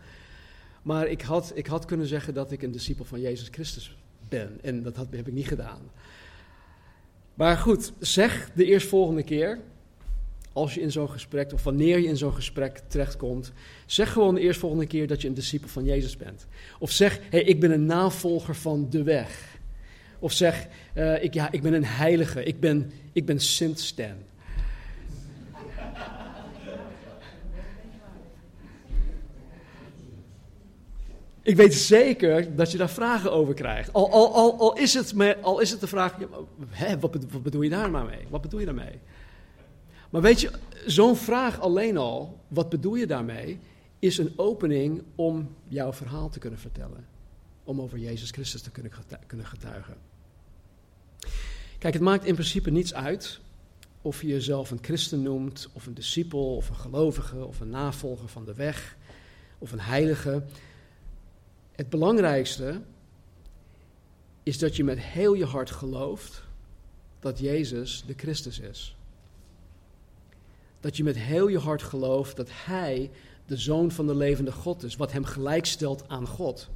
[0.81, 3.97] Maar ik had, ik had kunnen zeggen dat ik een discipel van Jezus Christus
[4.29, 4.59] ben.
[4.61, 5.81] En dat had, heb ik niet gedaan.
[7.33, 9.59] Maar goed, zeg de eerstvolgende keer
[10.53, 13.51] als je in zo'n gesprek, of wanneer je in zo'n gesprek terechtkomt,
[13.85, 16.47] zeg gewoon de eerstvolgende keer dat je een discipel van Jezus bent.
[16.79, 19.57] Of zeg, hey, ik ben een navolger van de weg.
[20.19, 24.27] Of zeg, uh, ik, ja, ik ben een heilige, ik ben, ik ben Sint Stan.
[31.41, 33.93] Ik weet zeker dat je daar vragen over krijgt.
[33.93, 36.15] Al, al, al, al, is, het me, al is het de vraag,
[36.69, 38.25] hè, wat, wat bedoel je daar maar mee?
[38.29, 38.99] Wat bedoel je daarmee?
[40.09, 40.51] Maar weet je,
[40.85, 43.59] zo'n vraag alleen al, wat bedoel je daarmee,
[43.99, 47.05] is een opening om jouw verhaal te kunnen vertellen.
[47.63, 48.71] Om over Jezus Christus te
[49.27, 49.95] kunnen getuigen.
[51.77, 53.39] Kijk, het maakt in principe niets uit
[54.01, 58.27] of je jezelf een christen noemt, of een discipel, of een gelovige, of een navolger
[58.27, 58.97] van de weg,
[59.57, 60.43] of een heilige.
[61.71, 62.81] Het belangrijkste
[64.43, 66.43] is dat je met heel je hart gelooft
[67.19, 68.97] dat Jezus de Christus is.
[70.79, 73.11] Dat je met heel je hart gelooft dat Hij
[73.45, 76.69] de Zoon van de levende God is, wat Hem gelijkstelt aan God.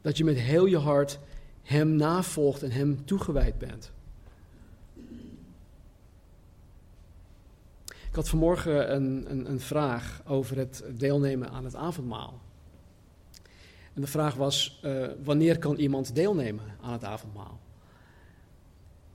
[0.00, 1.18] Dat je met heel je hart
[1.62, 3.90] Hem navolgt en Hem toegewijd bent.
[7.86, 12.40] Ik had vanmorgen een, een, een vraag over het deelnemen aan het avondmaal.
[13.94, 17.60] En de vraag was: uh, wanneer kan iemand deelnemen aan het avondmaal?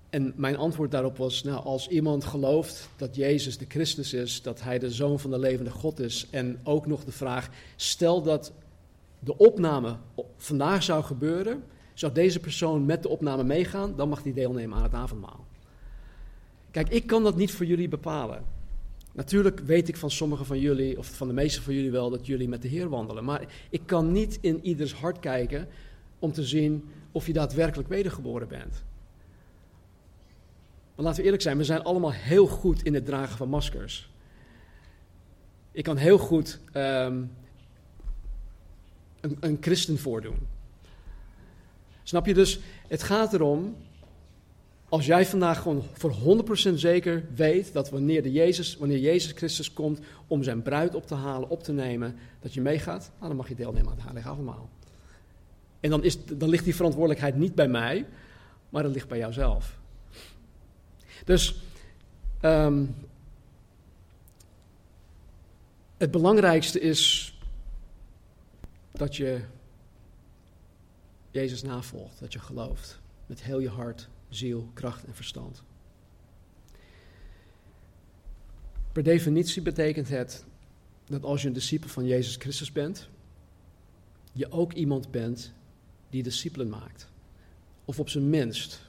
[0.10, 4.62] En mijn antwoord daarop was, nou, als iemand gelooft dat Jezus de Christus is, dat
[4.62, 8.52] Hij de Zoon van de levende God is, en ook nog de vraag, stel dat
[9.20, 9.96] de opname
[10.38, 14.84] vandaag zou gebeuren, zou deze persoon met de opname meegaan, dan mag hij deelnemen aan
[14.84, 15.46] het avondmaal.
[16.72, 18.46] Kijk, ik kan dat niet voor jullie bepalen.
[19.14, 22.26] Natuurlijk weet ik van sommigen van jullie, of van de meesten van jullie wel, dat
[22.26, 23.24] jullie met de Heer wandelen.
[23.24, 25.68] Maar ik kan niet in ieders hart kijken
[26.20, 28.84] om te zien of je daadwerkelijk wedergeboren bent.
[30.98, 34.10] Want laten we eerlijk zijn, we zijn allemaal heel goed in het dragen van maskers.
[35.72, 37.24] Ik kan heel goed ehm,
[39.20, 40.38] een, een christen voordoen.
[42.04, 42.60] Snap je dus?
[42.88, 43.76] Het gaat erom,
[44.90, 49.74] als jij vandaag gewoon voor 100% zeker weet dat wanneer, de Jezus, wanneer Jezus Christus
[49.74, 53.38] komt om zijn bruid op te halen, op te nemen, dat je meegaat, nou, dan
[53.38, 54.70] mag je deelnemen aan het heilige avondmaal.
[55.80, 58.06] En dan, is, dan ligt die verantwoordelijkheid niet bij mij,
[58.70, 59.78] maar dat ligt bij jouzelf.
[61.28, 61.56] Dus
[62.40, 62.86] ehm,
[65.98, 67.34] het belangrijkste is
[68.92, 69.42] dat je
[71.32, 75.64] Jezus navolgt, dat je gelooft met heel je hart, ziel, kracht en verstand.
[78.92, 80.46] Per definitie betekent het
[81.06, 83.10] dat als je een discipel van Jezus Christus bent,
[84.34, 85.54] je ook iemand bent
[86.10, 87.08] die discipelen maakt.
[87.86, 88.87] Of op zijn minst,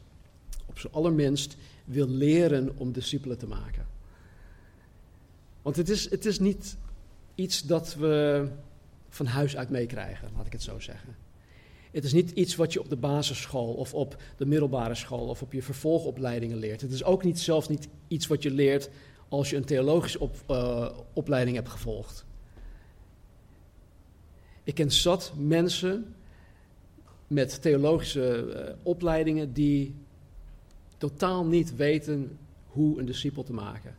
[0.69, 3.87] op zijn allerminst, wil leren om discipelen te maken.
[5.63, 6.77] Want het is, het is niet
[7.35, 8.49] iets dat we
[9.09, 11.17] van huis uit meekrijgen, laat ik het zo zeggen.
[11.91, 15.43] Het is niet iets wat je op de basisschool of op de middelbare school of
[15.43, 16.81] op je vervolgopleidingen leert.
[16.81, 18.91] Het is ook niet zelfs niet iets wat je leert
[19.29, 22.25] als je een theologische op, uh, opleiding hebt gevolgd.
[24.65, 26.15] Ik ken zat mensen
[27.27, 29.95] met theologische uh, opleidingen die
[30.99, 33.97] totaal niet weten hoe een discipel te maken.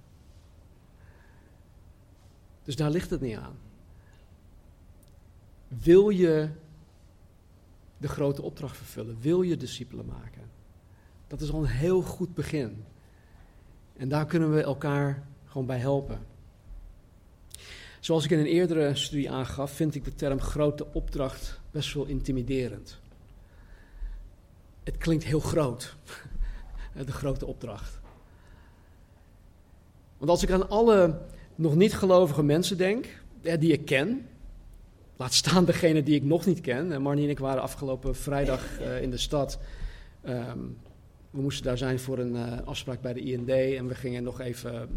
[2.64, 3.58] Dus daar ligt het niet aan.
[5.68, 6.50] Wil je
[7.98, 9.18] de grote opdracht vervullen?
[9.20, 10.50] Wil je discipelen maken?
[11.28, 12.84] Dat is al een heel goed begin.
[13.98, 16.20] En daar kunnen we elkaar gewoon bij helpen.
[18.00, 22.06] Zoals ik in een eerdere studie aangaf, vind ik de term grote opdracht best wel
[22.06, 23.00] intimiderend.
[24.84, 25.96] Het klinkt heel groot,
[27.06, 28.00] de grote opdracht.
[30.18, 31.20] Want als ik aan alle
[31.56, 34.28] nog niet gelovige mensen denk, die ik ken,
[35.20, 36.92] Laat staan degene die ik nog niet ken.
[36.92, 39.60] En Marnie en ik waren afgelopen vrijdag in de stad.
[40.28, 40.78] Um,
[41.30, 43.50] we moesten daar zijn voor een afspraak bij de IND.
[43.50, 44.90] En we gingen nog even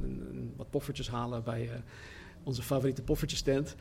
[0.57, 1.70] wat poffertjes halen bij
[2.42, 3.74] onze favoriete poffertjestent.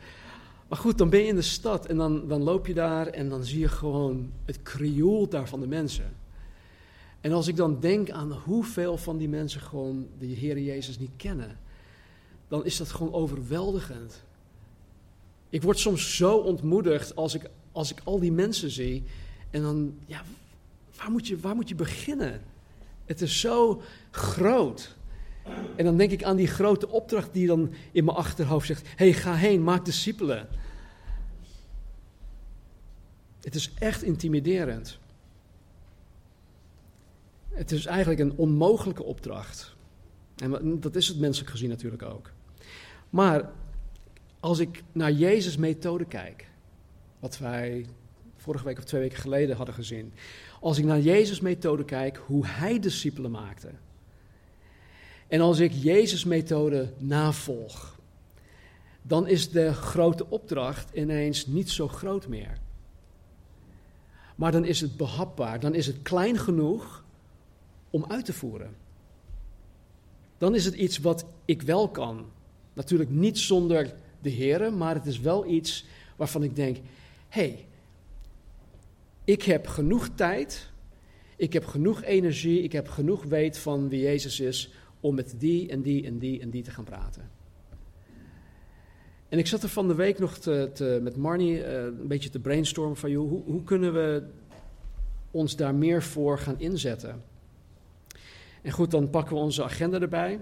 [0.68, 3.28] Maar goed, dan ben je in de stad en dan, dan loop je daar en
[3.28, 6.04] dan zie je gewoon het krioel daar van de mensen.
[7.22, 11.10] En als ik dan denk aan hoeveel van die mensen gewoon de Heer Jezus niet
[11.16, 11.58] kennen,
[12.48, 14.22] dan is dat gewoon overweldigend.
[15.48, 19.04] Ik word soms zo ontmoedigd als ik, als ik al die mensen zie.
[19.50, 20.22] En dan, ja,
[20.96, 22.42] waar moet, je, waar moet je beginnen?
[23.04, 24.96] Het is zo groot.
[25.76, 29.12] En dan denk ik aan die grote opdracht die dan in mijn achterhoofd zegt: hey,
[29.12, 30.48] ga heen, maak discipelen.
[33.40, 34.98] Het is echt intimiderend.
[37.52, 39.74] Het is eigenlijk een onmogelijke opdracht.
[40.36, 42.30] En dat is het menselijk gezien natuurlijk ook.
[43.10, 43.50] Maar
[44.40, 46.48] als ik naar Jezus' methode kijk,
[47.18, 47.86] wat wij
[48.36, 50.12] vorige week of twee weken geleden hadden gezien.
[50.60, 53.70] Als ik naar Jezus' methode kijk, hoe hij discipelen maakte.
[55.28, 57.98] En als ik Jezus' methode navolg,
[59.02, 62.58] dan is de grote opdracht ineens niet zo groot meer.
[64.36, 67.01] Maar dan is het behapbaar, dan is het klein genoeg
[67.92, 68.76] om uit te voeren.
[70.38, 72.26] Dan is het iets wat ik wel kan.
[72.72, 76.82] Natuurlijk niet zonder de Heer, maar het is wel iets waarvan ik denk: hé,
[77.42, 77.66] hey,
[79.24, 80.70] ik heb genoeg tijd,
[81.36, 85.68] ik heb genoeg energie, ik heb genoeg weet van wie Jezus is om met die
[85.68, 87.30] en die en die en die te gaan praten.
[89.28, 92.30] En ik zat er van de week nog te, te, met Marnie uh, een beetje
[92.30, 94.22] te brainstormen van, joh, hoe, hoe kunnen we
[95.30, 97.22] ons daar meer voor gaan inzetten?
[98.62, 100.40] En goed, dan pakken we onze agenda erbij.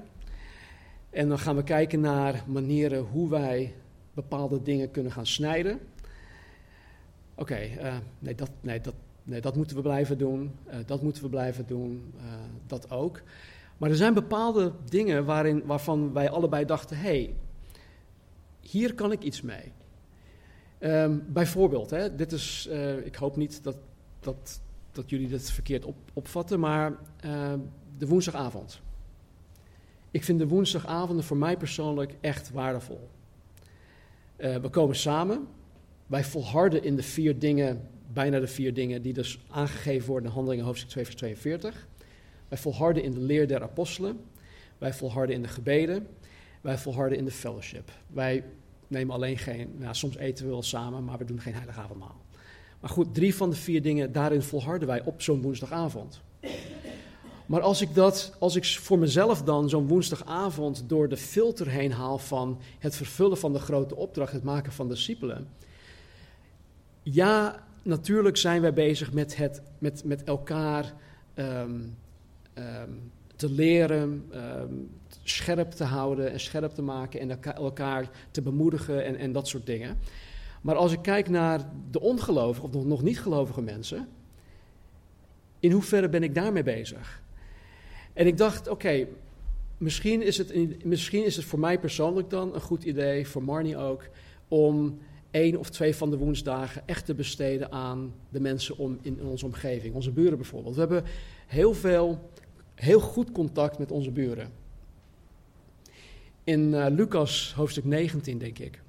[1.11, 3.75] En dan gaan we kijken naar manieren hoe wij
[4.15, 5.81] bepaalde dingen kunnen gaan snijden.
[7.35, 10.53] Oké, eh, nee, dat, nee, dat, nee, dat moeten we blijven doen.
[10.69, 12.13] Uh, dat moeten we blijven doen.
[12.17, 12.23] Uh,
[12.67, 13.23] dat ook.
[13.77, 17.35] Maar er zijn bepaalde dingen waarin, waarvan wij allebei dachten: hé, hey,
[18.61, 19.73] hier kan ik iets mee.
[20.81, 22.69] Um, bijvoorbeeld, hè, dit is,
[23.05, 23.77] ik hoop niet dat,
[24.21, 24.61] dat,
[24.93, 26.97] dat jullie dit verkeerd op, opvatten, maar
[28.01, 28.81] de woensdagavond.
[30.11, 33.09] Ik vind de woensdagavonden voor mij persoonlijk echt waardevol.
[34.37, 35.47] Uh, we komen samen.
[36.07, 40.35] Wij volharden in de vier dingen, bijna de vier dingen die dus aangegeven worden in
[40.35, 41.89] Handelingen hoofdstuk 2 vers 42.
[42.49, 44.21] Wij volharden in de leer der apostelen.
[44.79, 46.07] Wij volharden in de gebeden.
[46.61, 47.91] Wij volharden in de fellowship.
[48.07, 48.45] Wij
[48.87, 52.21] nemen alleen geen, nou, soms eten we wel samen, maar we doen geen heilige avondmaal.
[52.81, 56.21] Maar goed, drie van de vier dingen, daarin volharden wij op zo'n woensdagavond.
[57.51, 61.93] Maar als ik, dat, als ik voor mezelf dan zo'n woensdagavond door de filter heen
[61.93, 65.49] haal van het vervullen van de grote opdracht, het maken van discipelen.
[67.03, 70.95] Ja, natuurlijk zijn wij bezig met, het, met, met elkaar
[71.35, 71.81] ehm,
[72.55, 72.91] ehm,
[73.37, 74.75] te leren, ehm,
[75.23, 79.67] scherp te houden en scherp te maken en elkaar te bemoedigen en, en dat soort
[79.67, 79.99] dingen.
[80.61, 84.09] Maar als ik kijk naar de ongelovigen of nog niet gelovige mensen,
[85.61, 87.20] in hoeverre ben ik daarmee bezig?
[88.13, 89.07] En ik dacht, oké,
[89.79, 93.77] misschien, is het, misschien is het voor mij persoonlijk dan een goed idee, voor Marnie
[93.77, 94.09] ook,
[94.49, 94.99] om
[95.31, 99.47] één of twee van de woensdagen echt te besteden aan de mensen om, in onze
[99.47, 100.75] omgeving, onze buren bijvoorbeeld.
[100.75, 101.05] We hebben
[101.47, 102.31] heel veel,
[102.75, 104.53] heel goed contact met onze buren.
[106.45, 108.83] In uh, Lucas hoofdstuk 19, denk ik.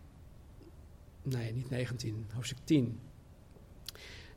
[1.23, 2.99] Nee, niet 19, hoofdstuk 10.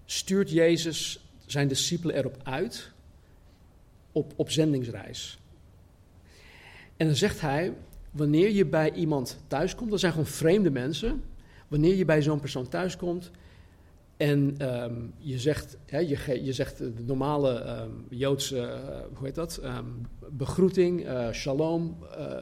[0.05, 2.93] Stuurt Jezus zijn discipelen erop uit
[4.15, 5.39] op, op zendingsreis.
[6.97, 7.73] En dan zegt hij,
[8.11, 11.23] wanneer je bij iemand thuiskomt, dat zijn gewoon vreemde mensen,
[11.69, 13.31] wanneer je bij zo'n persoon thuiskomt
[14.17, 19.35] en ehm, je, zegt, hè, je, je zegt de normale um, Joodse, uh, hoe heet
[19.35, 22.37] dat, um, begroeting, uh, shalom, uh,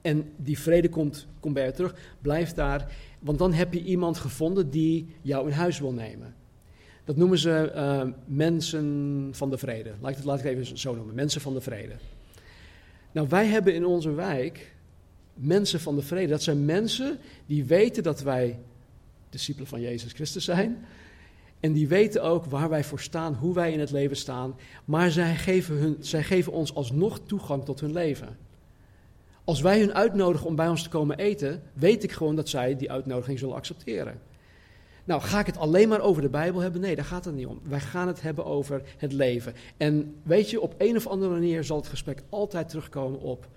[0.00, 4.18] en die vrede komt, komt bij je terug, blijf daar, want dan heb je iemand
[4.18, 6.34] gevonden die jou in huis wil nemen.
[7.04, 9.90] Dat noemen ze uh, mensen van de vrede.
[10.00, 11.94] Laat ik het laat ik even zo noemen: mensen van de vrede.
[13.12, 14.74] Nou, wij hebben in onze wijk
[15.34, 16.30] mensen van de vrede.
[16.30, 18.58] Dat zijn mensen die weten dat wij
[19.30, 20.84] discipelen van Jezus Christus zijn.
[21.60, 24.54] En die weten ook waar wij voor staan, hoe wij in het leven staan.
[24.84, 28.36] Maar zij geven, hun, zij geven ons alsnog toegang tot hun leven.
[29.44, 32.76] Als wij hun uitnodigen om bij ons te komen eten, weet ik gewoon dat zij
[32.76, 34.20] die uitnodiging zullen accepteren.
[35.04, 36.80] Nou, ga ik het alleen maar over de Bijbel hebben?
[36.80, 37.60] Nee, daar gaat het niet om.
[37.62, 39.54] Wij gaan het hebben over het leven.
[39.76, 43.48] En weet je, op een of andere manier zal het gesprek altijd terugkomen op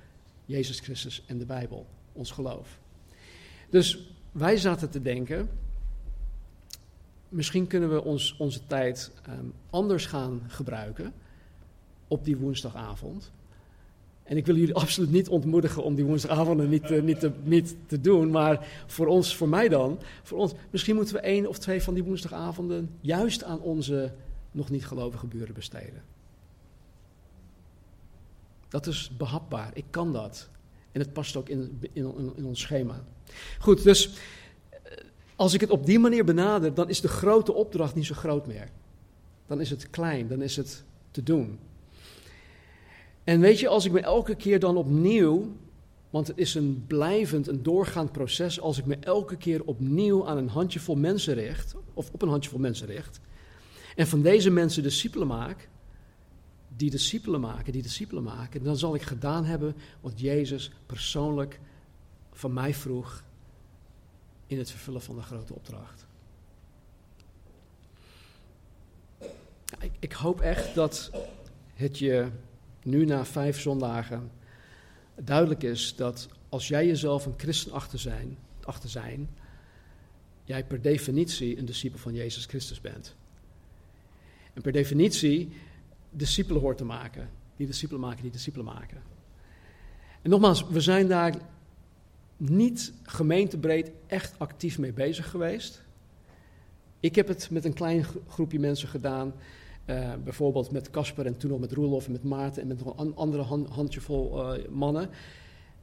[0.45, 2.79] Jezus Christus en de Bijbel, ons geloof.
[3.69, 5.49] Dus wij zaten te denken,
[7.29, 11.13] misschien kunnen we ons, onze tijd um, anders gaan gebruiken
[12.07, 13.31] op die woensdagavond.
[14.25, 17.75] En ik wil jullie absoluut niet ontmoedigen om die woensdagavonden niet, uh, niet, te, niet
[17.87, 18.31] te doen.
[18.31, 21.93] Maar voor ons, voor mij dan, voor ons, misschien moeten we één of twee van
[21.93, 24.11] die woensdagavonden juist aan onze
[24.51, 26.03] nog niet gelovige buren besteden.
[28.69, 29.71] Dat is behapbaar.
[29.73, 30.49] Ik kan dat.
[30.91, 33.03] En het past ook in, in, in ons schema.
[33.59, 34.13] Goed, dus
[34.69, 34.91] eh,
[35.35, 38.47] als ik het op die manier benader, dan is de grote opdracht niet zo groot
[38.47, 38.69] meer.
[39.47, 41.59] Dan is het klein, dan is het te doen.
[43.25, 45.55] En weet je, als ik me elke keer dan opnieuw,
[46.09, 50.37] want het is een blijvend, een doorgaand proces, als ik me elke keer opnieuw aan
[50.37, 53.19] een handjevol mensen richt, of op een handjevol mensen richt,
[53.95, 55.69] en van deze mensen discipelen maak,
[56.75, 61.59] die discipelen maken, die discipelen maken, dan zal ik gedaan hebben wat Jezus persoonlijk
[62.31, 63.23] van mij vroeg
[64.47, 66.05] in het vervullen van de grote opdracht.
[69.79, 71.11] Ik, ik hoop echt dat
[71.73, 72.27] het je
[72.85, 74.31] nu na vijf zondagen
[75.15, 79.29] duidelijk is dat als jij jezelf een christen achter zijn, achter zijn
[80.45, 83.15] jij per definitie een discipel van Jezus Christus bent.
[84.53, 85.49] En per definitie
[86.09, 87.29] discipelen hoort te maken.
[87.55, 89.01] Die discipelen maken, die discipelen maken.
[90.21, 91.35] En nogmaals, we zijn daar
[92.37, 95.83] niet gemeentebreed echt actief mee bezig geweest.
[96.99, 99.33] Ik heb het met een klein groepje mensen gedaan
[99.85, 102.99] uh, bijvoorbeeld met Casper en toen nog met Roelof en met Maarten en met nog
[102.99, 105.09] een andere hand, handjevol uh, mannen.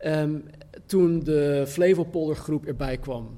[0.05, 0.44] Um,
[0.86, 3.28] toen de Flevopoldergroep erbij kwam,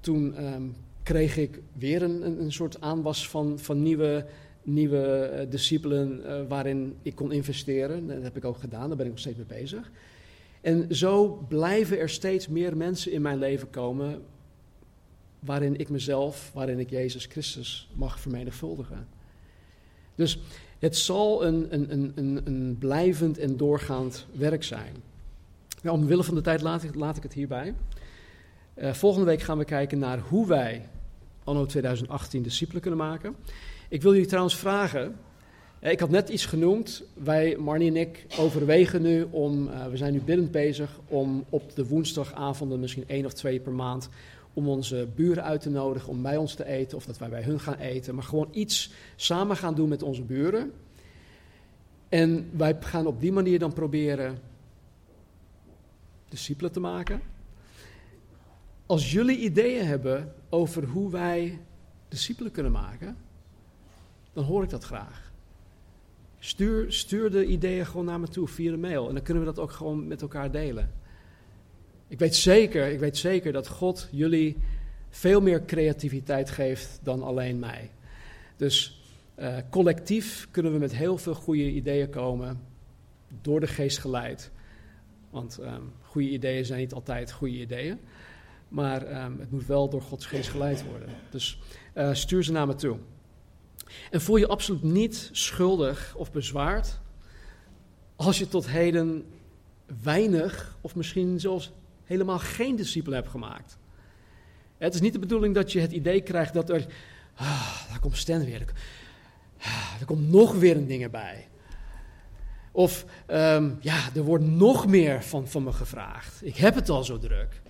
[0.00, 4.26] toen um, kreeg ik weer een, een, soort aanwas van, van nieuwe,
[4.62, 8.06] nieuwe uh, discipelen waarin ik kon investeren.
[8.06, 9.90] Dat heb ik ook gedaan, daar ben ik nog steeds mee bezig.
[10.60, 14.22] En zo blijven er steeds meer mensen in mijn leven komen
[15.38, 19.15] waarin ik mezelf, waarin ik Jezus Christus mag vermenigvuldigen.
[20.16, 20.38] Dus
[20.78, 24.94] het zal een, een, een, een blijvend en doorgaand werk zijn.
[25.82, 26.60] Nou, omwille van de tijd
[26.94, 27.74] laat ik, het hierbij.
[28.74, 30.88] Uh, volgende week gaan we kijken naar hoe wij
[31.44, 33.36] anno 2018 discipelen kunnen maken.
[33.88, 35.16] Ik wil jullie trouwens vragen.
[35.78, 37.02] Eh, ik had net iets genoemd.
[37.14, 39.68] Wij, Marnie en ik, overwegen nu om.
[39.68, 43.72] Uh, we zijn nu binnen bezig om op de woensdagavonden, misschien één of twee per
[43.72, 44.08] maand,
[44.56, 47.42] om onze buren uit te nodigen om bij ons te eten of dat wij bij
[47.42, 50.72] hun gaan eten, maar gewoon iets samen gaan doen met onze buren.
[52.08, 54.38] En wij gaan op die manier dan proberen
[56.28, 57.20] discipelen te maken.
[58.86, 61.60] Als jullie ideeën hebben over hoe wij
[62.08, 63.16] discipelen kunnen maken,
[64.32, 65.32] dan hoor ik dat graag.
[66.38, 69.52] Stuur, stuur de ideeën gewoon naar me toe via de mail en dan kunnen we
[69.54, 71.04] dat ook gewoon met elkaar delen.
[72.08, 74.56] Ik weet zeker, ik weet zeker dat God jullie
[75.08, 77.90] veel meer creativiteit geeft dan alleen mij.
[78.56, 79.00] Dus
[79.38, 82.60] uh, collectief kunnen we met heel veel goede ideeën komen,
[83.40, 84.50] door de geest geleid.
[85.30, 87.98] Want um, goede ideeën zijn niet altijd goede ideeën.
[88.68, 91.08] Maar um, het moet wel door Gods geest geleid worden.
[91.30, 91.58] Dus
[91.94, 92.98] uh, stuur ze naar me toe.
[94.10, 97.00] En voel je absoluut niet schuldig of bezwaard
[98.16, 99.24] als je tot heden
[100.02, 101.72] weinig of misschien zelfs
[102.06, 103.78] helemaal geen discipelen hebt gemaakt.
[104.78, 106.86] Het is niet de bedoeling dat je het idee krijgt dat er.
[107.34, 108.64] Ah, daar komt Stan weer.
[109.60, 111.48] Ah, er komt nog weer een ding bij.
[112.72, 116.44] Of um, ja, er wordt nog meer van, van me gevraagd.
[116.44, 117.62] Ik heb het al zo druk.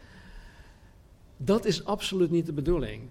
[1.37, 3.03] Dat is absoluut niet de bedoeling.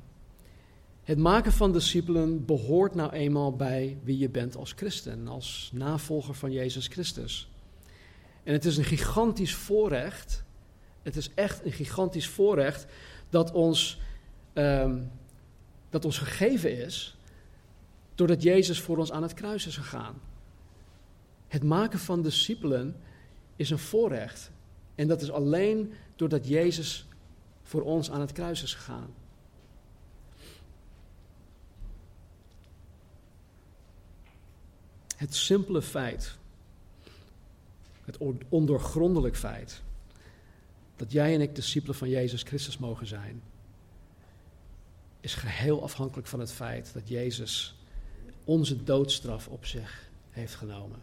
[1.03, 6.33] Het maken van discipelen behoort nou eenmaal bij wie je bent als christen, als navolger
[6.33, 7.49] van Jezus Christus.
[8.43, 10.43] En het is een gigantisch voorrecht,
[11.05, 12.85] het is echt een gigantisch voorrecht
[13.29, 13.99] dat ons,
[14.53, 15.11] um,
[15.89, 17.17] dat ons gegeven is
[18.15, 20.15] doordat Jezus voor ons aan het kruis is gegaan.
[21.47, 22.95] Het maken van discipelen
[23.55, 24.51] is een voorrecht.
[24.95, 27.07] En dat is alleen doordat Jezus
[27.63, 29.13] voor ons aan het kruis is gegaan.
[35.17, 36.37] Het simpele feit,
[38.05, 38.17] het
[38.49, 39.83] ondoorgrondelijk feit,
[40.95, 43.41] dat jij en ik discipelen van Jezus Christus mogen zijn,
[45.19, 47.75] is geheel afhankelijk van het feit dat Jezus
[48.43, 50.99] onze doodstraf op zich heeft genomen.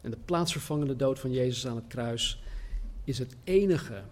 [0.00, 2.42] En de plaatsvervangende dood van Jezus aan het kruis
[3.04, 4.02] is het enige,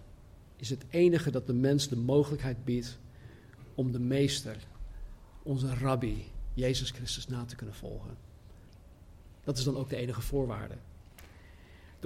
[0.55, 2.97] is het enige dat de mens de mogelijkheid biedt
[3.75, 4.57] om de meester,
[5.43, 8.17] onze rabbi, Jezus Christus na te kunnen volgen.
[9.43, 10.75] Dat is dan ook de enige voorwaarde.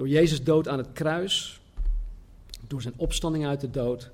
[0.02, 1.60] Door Jezus dood aan het kruis,
[2.66, 4.10] door zijn opstanding uit de dood,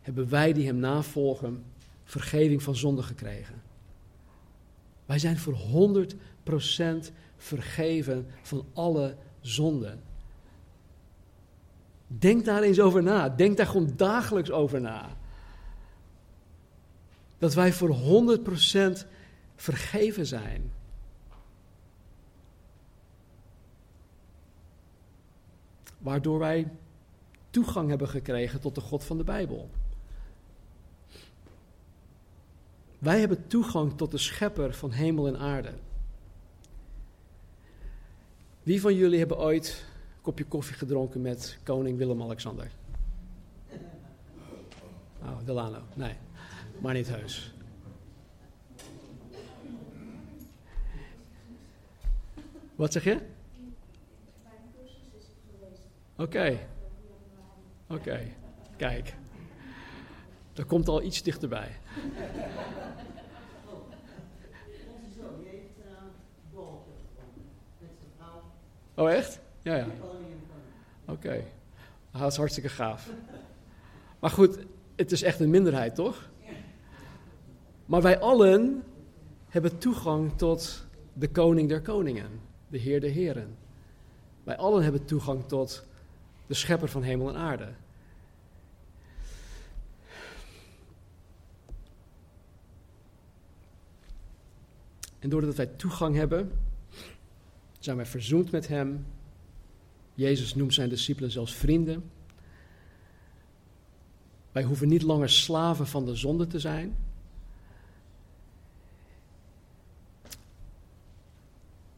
[0.00, 1.64] hebben wij die hem navolgen
[2.04, 3.62] vergeving van zonde gekregen.
[5.06, 5.56] Wij zijn voor
[7.04, 10.00] 100% vergeven van alle zonden.
[12.06, 13.28] Denk daar eens over na.
[13.28, 15.16] Denk daar gewoon dagelijks over na.
[17.38, 17.96] Dat wij voor
[19.00, 19.06] 100%
[19.56, 20.72] vergeven zijn.
[25.98, 26.68] Waardoor wij
[27.50, 29.70] toegang hebben gekregen tot de God van de Bijbel.
[32.98, 35.72] Wij hebben toegang tot de schepper van hemel en aarde.
[38.62, 39.84] Wie van jullie hebben ooit
[40.16, 42.70] een kopje koffie gedronken met koning Willem-Alexander?
[45.22, 45.78] Oh, Delano.
[45.94, 46.14] Nee,
[46.78, 47.52] maar niet heus.
[52.74, 53.20] Wat zeg je?
[56.18, 56.58] Oké.
[57.88, 58.20] Oké,
[58.76, 59.14] kijk.
[60.52, 61.70] Dat komt al iets dichterbij.
[68.94, 69.40] Oh, echt?
[69.62, 69.86] Ja, ja.
[71.04, 71.12] Oké.
[71.12, 71.44] Okay.
[72.10, 73.10] Dat is hartstikke gaaf.
[74.18, 74.58] Maar goed,
[74.96, 76.30] het is echt een minderheid, toch?
[77.86, 78.84] Maar wij allen
[79.48, 83.56] hebben toegang tot de koning der koningen, de heer der heren.
[84.44, 85.87] Wij allen hebben toegang tot
[86.48, 87.72] de schepper van hemel en aarde.
[95.18, 96.52] En doordat wij toegang hebben,
[97.78, 99.06] zijn wij verzoend met Hem.
[100.14, 102.10] Jezus noemt zijn discipelen zelfs vrienden.
[104.52, 106.96] Wij hoeven niet langer slaven van de zonde te zijn.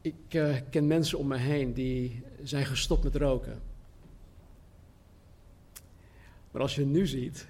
[0.01, 3.70] Ik uh, ken mensen om me heen die zijn gestopt met roken.
[6.51, 7.45] Maar als je nu ziet,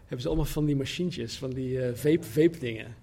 [0.00, 2.94] hebben ze allemaal van die machientjes, van die uh, vape, vape dingen.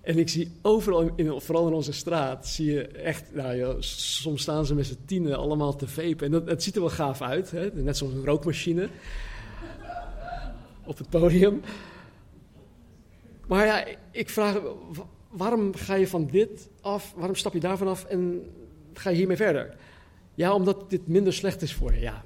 [0.00, 4.42] En ik zie overal, in, vooral in onze straat, zie je echt, nou ja, soms
[4.42, 6.20] staan ze met z'n tienen allemaal te vapen.
[6.20, 7.70] En dat, dat ziet er wel gaaf uit, hè?
[7.72, 8.88] net zoals een rookmachine
[10.84, 11.62] op het podium.
[13.46, 14.60] Maar ja, ik vraag,
[15.28, 18.42] waarom ga je van dit af, waarom stap je daarvan af en
[18.92, 19.76] ga je hiermee verder?
[20.34, 22.00] Ja, omdat dit minder slecht is voor je.
[22.00, 22.22] Ja,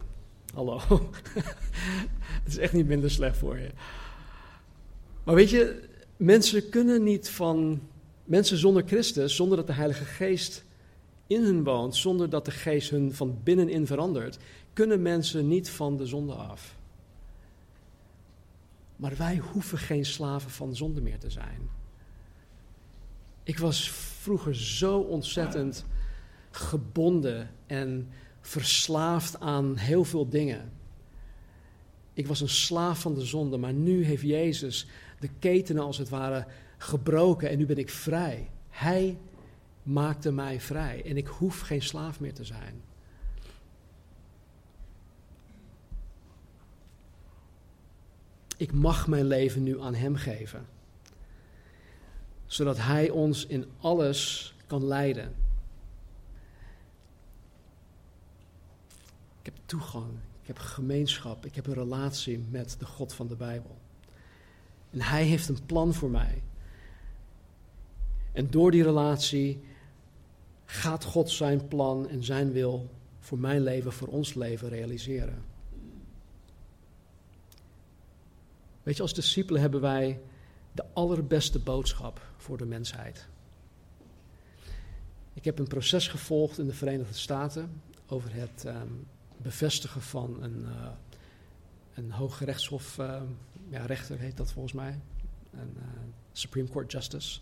[0.55, 0.81] hallo.
[2.45, 3.71] het is echt niet minder slecht voor je.
[5.25, 7.81] Maar weet je, mensen kunnen niet van
[8.25, 10.65] mensen zonder Christus, zonder dat de Heilige Geest
[11.27, 14.39] in hun woont, zonder dat de geest hun van binnenin verandert,
[14.73, 16.77] kunnen mensen niet van de zonde af.
[18.97, 21.71] Maar wij hoeven geen slaven van zonde meer te zijn.
[23.43, 25.85] Ik was vroeger zo ontzettend
[26.57, 28.09] gebonden en
[28.41, 30.73] verslaafd aan heel veel dingen.
[32.13, 34.87] Ik was een slaaf van de zonde, maar nu heeft Jezus
[35.21, 36.47] de ketenen als het ware
[36.79, 38.51] gebroken en nu ben ik vrij.
[38.69, 39.19] Hij
[39.83, 42.83] maakte mij vrij en ik hoef geen slaaf meer te zijn.
[48.57, 50.67] Ik mag mijn leven nu aan Hem geven,
[52.47, 55.44] zodat Hij ons in alles kan leiden.
[59.45, 63.37] Ik heb toegang, ik heb gemeenschap, ik heb een relatie met de God van de
[63.37, 63.77] Bijbel.
[64.91, 66.43] En Hij heeft een plan voor mij.
[68.33, 69.61] En door die relatie
[70.65, 72.91] gaat God zijn plan en zijn wil
[73.21, 75.45] voor mijn leven, voor ons leven realiseren.
[78.83, 80.21] Weet je, als discipelen hebben wij
[80.73, 83.29] de allerbeste boodschap voor de mensheid.
[85.33, 88.89] Ik heb een proces gevolgd in de Verenigde Staten over het ehm,
[89.37, 90.89] bevestigen van een, uh,
[91.95, 93.23] een hooggerechtshof, uh,
[93.69, 94.99] ja, rechter heet dat volgens mij,
[95.53, 95.83] een uh,
[96.33, 97.41] Supreme Court Justice.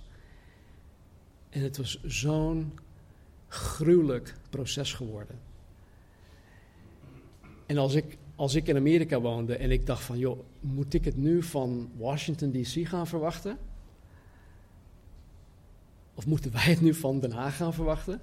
[1.50, 2.78] En het was zo'n
[3.48, 5.38] gruwelijk proces geworden.
[7.66, 11.04] En als ik, als ik in Amerika woonde en ik dacht van, joh, moet ik
[11.04, 13.58] het nu van Washington DC gaan verwachten?
[16.14, 18.20] Of moeten wij het nu van Den Haag gaan verwachten?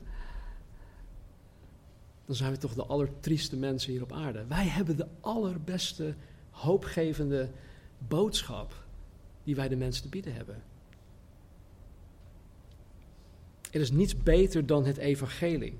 [2.29, 4.45] Dan zijn we toch de allertrieste mensen hier op aarde.
[4.47, 6.13] Wij hebben de allerbeste,
[6.49, 7.49] hoopgevende
[8.07, 8.73] boodschap
[9.43, 10.63] die wij de mensen te bieden hebben.
[13.71, 15.77] Er is niets beter dan het evangelie.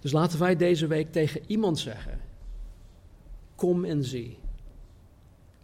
[0.00, 2.20] Dus laten wij deze week tegen iemand zeggen:
[3.54, 4.38] Kom en zie.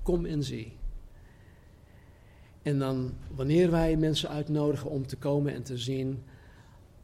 [0.03, 0.73] Kom en zie.
[2.63, 6.23] En dan, wanneer wij mensen uitnodigen om te komen en te zien,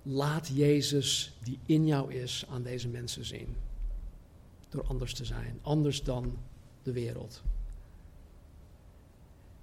[0.07, 3.57] laat Jezus die in jou is aan deze mensen zien.
[4.69, 6.37] Door anders te zijn, anders dan
[6.83, 7.43] de wereld.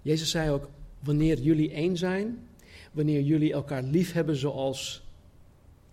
[0.01, 0.69] Jezus zei ook:
[0.99, 2.47] Wanneer jullie één zijn,
[2.91, 5.03] wanneer jullie elkaar lief hebben zoals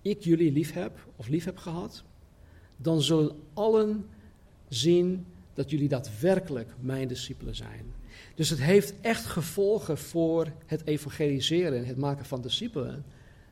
[0.03, 2.05] ik jullie lief heb of lief heb gehad,
[2.77, 4.07] dan zullen allen
[4.69, 7.93] zien dat jullie daadwerkelijk mijn discipelen zijn.
[8.35, 13.05] Dus het heeft echt gevolgen voor het evangeliseren, het maken van discipelen,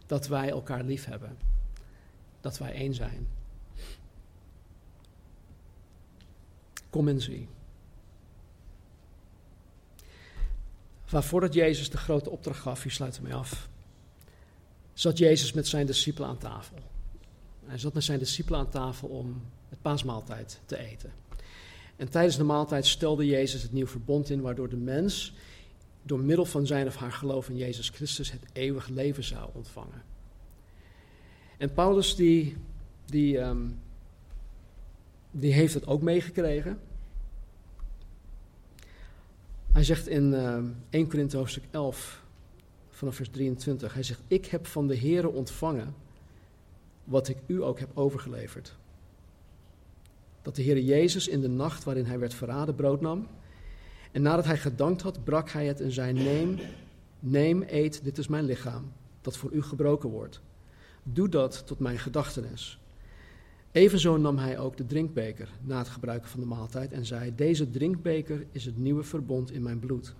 [0.07, 1.37] dat wij elkaar lief hebben.
[2.41, 3.29] Dat wij één zijn.
[6.91, 7.49] Kom en zie.
[11.05, 13.69] Voordat Jezus de grote opdracht gaf, hier sluiten we mee af,
[14.93, 16.77] zat Jezus met zijn discipelen aan tafel.
[17.65, 21.13] Hij zat met zijn discipelen aan tafel om het paasmaaltijd te eten.
[21.97, 25.35] En tijdens de maaltijd stelde Jezus het nieuw verbond in, waardoor de mens
[26.07, 30.03] door middel van zijn of haar geloof in Jezus Christus het eeuwig leven zou ontvangen.
[31.59, 32.57] En Paulus die,
[33.05, 33.79] die, um,
[35.31, 36.81] die heeft het ook meegekregen.
[39.73, 40.59] Hij zegt in uh,
[40.91, 42.23] 1 Korinthe hoofdstuk 11,
[42.91, 45.95] vanaf vers 23, hij zegt, ik heb van de Here ontvangen
[47.05, 48.77] wat ik u ook heb overgeleverd.
[50.43, 53.27] Dat de Heer Jezus in de nacht waarin hij werd verraden brood nam.
[54.17, 56.59] En nadat hij gedankt had, brak hij het en zei, neem,
[57.21, 60.41] neem, eet, dit is mijn lichaam, dat voor u gebroken wordt.
[61.03, 62.81] Doe dat tot mijn gedachtenis.
[63.73, 67.71] Evenzo nam hij ook de drinkbeker na het gebruiken van de maaltijd en zei: Deze
[67.71, 70.15] drinkbeker is het nieuwe verbond in mijn bloed.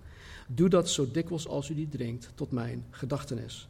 [0.47, 3.69] Doe dat zo dikwijls als u die drinkt, tot mijn gedachtenis.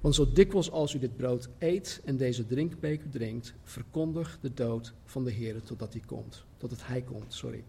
[0.00, 4.92] Want zo dikwijls als u dit brood eet en deze drinkbeker drinkt, verkondig de dood
[5.04, 6.44] van de Heer totdat hij komt.
[6.56, 7.64] Totdat hij komt, sorry.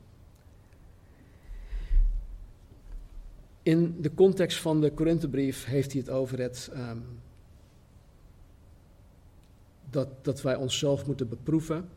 [3.63, 7.03] In de context van de Korinthebrief heeft hij het over het um,
[9.89, 11.89] dat, dat wij onszelf moeten beproeven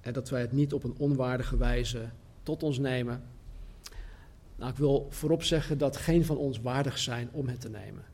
[0.00, 2.08] en dat wij het niet op een onwaardige wijze
[2.42, 3.22] tot ons nemen.
[4.56, 8.04] Nou, ik wil voorop zeggen dat geen van ons waardig zijn om het te nemen.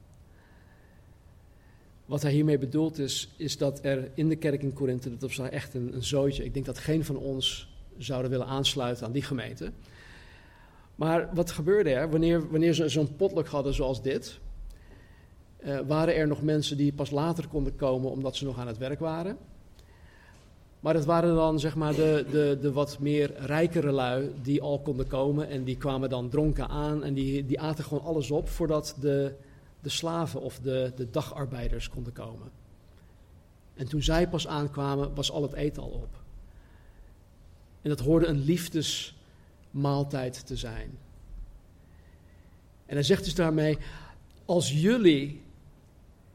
[2.07, 5.49] Wat hij hiermee bedoelt is, is dat er in de kerk in Korinthe, dat was
[5.49, 7.69] echt een, een zootje, ik denk dat geen van ons
[7.99, 9.73] zouden willen aansluiten aan die gemeente.
[11.01, 14.41] Maar wat gebeurde er wanneer, wanneer ze zo'n potluck hadden zoals dit?
[15.65, 18.79] uh, waren er nog mensen die pas later konden komen omdat ze nog aan het
[18.79, 19.39] werk waren.
[20.81, 24.79] Maar het waren dan zeg maar de, de, de wat meer rijkere lui die al
[24.81, 28.49] konden komen en die kwamen dan dronken aan en die, die aten gewoon alles op
[28.49, 29.35] voordat de,
[29.81, 32.51] de slaven of de, de dagarbeiders konden komen.
[33.75, 36.23] En toen zij pas aankwamen, was al het eten al op.
[37.83, 38.45] En dat hoorde een
[39.71, 40.99] liefdesmaaltijd te zijn.
[42.87, 43.79] En hij zegt dus daarmee:
[44.45, 45.43] Als jullie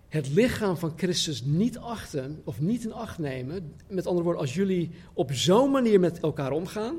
[0.08, 4.54] het lichaam van Christus niet achten of niet in acht nemen, met andere woorden, als
[4.54, 6.96] jullie op zo'n manier met elkaar omgaan,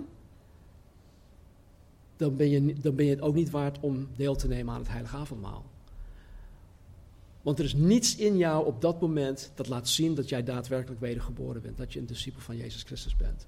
[2.16, 4.80] dan ben, je, dan ben je het ook niet waard om deel te nemen aan
[4.80, 5.64] het heilige avondmaal.
[7.42, 11.00] Want er is niets in jou op dat moment dat laat zien dat jij daadwerkelijk
[11.00, 13.46] wedergeboren bent, dat je een discipel van Jezus Christus bent.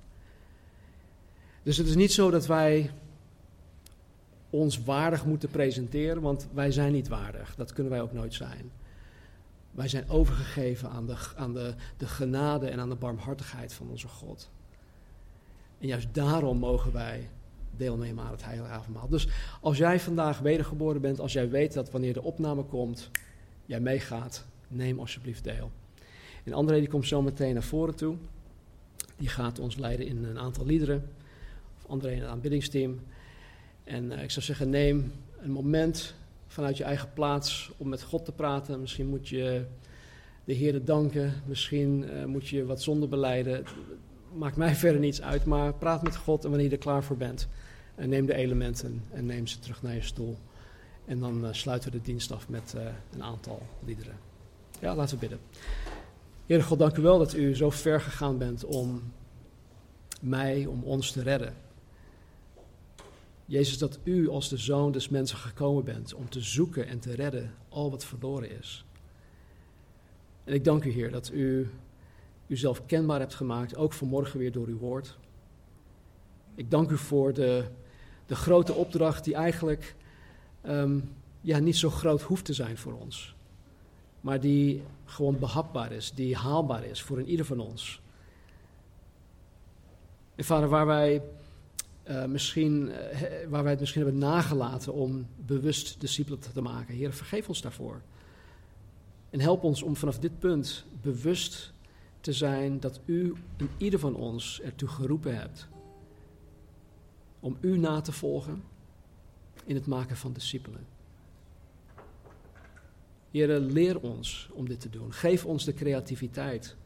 [1.62, 2.90] Dus het is niet zo dat wij
[4.50, 7.54] ons waardig moeten presenteren, want wij zijn niet waardig.
[7.54, 8.70] Dat kunnen wij ook nooit zijn.
[9.70, 14.08] Wij zijn overgegeven aan de, aan de, de genade en aan de barmhartigheid van onze
[14.08, 14.50] God.
[15.78, 17.28] En juist daarom mogen wij
[17.76, 19.08] deelnemen aan het heilige avondmaal.
[19.08, 19.28] Dus
[19.60, 23.10] als jij vandaag wedergeboren bent, als jij weet dat wanneer de opname komt,
[23.66, 25.70] jij meegaat, neem alsjeblieft deel.
[26.44, 28.16] En André die komt zo meteen naar voren toe.
[29.16, 31.10] Die gaat ons leiden in een aantal liederen.
[31.88, 33.00] André in het aanbiddingsteam.
[33.84, 36.14] En uh, ik zou zeggen, neem een moment
[36.46, 38.80] vanuit je eigen plaats om met God te praten.
[38.80, 39.64] Misschien moet je
[40.44, 41.32] de Heer danken.
[41.46, 43.64] Misschien uh, moet je wat zonde beleiden.
[44.32, 47.16] Maakt mij verder niets uit, maar praat met God en wanneer je er klaar voor
[47.16, 47.48] bent,
[47.96, 50.38] uh, neem de elementen en neem ze terug naar je stoel.
[51.04, 52.74] En dan uh, sluiten we de dienst af met
[53.12, 54.16] een aantal liederen.
[54.80, 55.38] Ja, laten we bidden.
[56.46, 59.12] Heer God, dank u wel dat u zo ver gegaan bent om
[60.20, 61.54] mij, om ons te redden.
[63.48, 67.14] Jezus, dat u als de zoon des mensen gekomen bent om te zoeken en te
[67.14, 68.84] redden al wat verloren is.
[70.44, 71.70] En ik dank u, Heer, dat u
[72.46, 75.18] uzelf kenbaar hebt gemaakt, ook vanmorgen weer door uw woord.
[76.54, 77.64] Ik dank u voor de,
[78.26, 79.94] de grote opdracht die eigenlijk
[80.66, 83.34] um, ja, niet zo groot hoeft te zijn voor ons.
[84.20, 88.00] Maar die gewoon behapbaar is, die haalbaar is voor een ieder van ons.
[90.34, 91.22] En vader, waar wij
[92.08, 92.96] uh, misschien, uh,
[93.48, 96.94] waar wij het misschien hebben nagelaten om bewust discipelen te maken.
[96.94, 98.00] Heer, vergeef ons daarvoor.
[99.30, 101.72] En help ons om vanaf dit punt bewust
[102.20, 105.68] te zijn dat u en ieder van ons ertoe geroepen hebt
[107.40, 108.62] om u na te volgen
[109.64, 110.86] in het maken van discipelen.
[113.30, 115.12] Heer, leer ons om dit te doen.
[115.12, 116.76] Geef ons de creativiteit.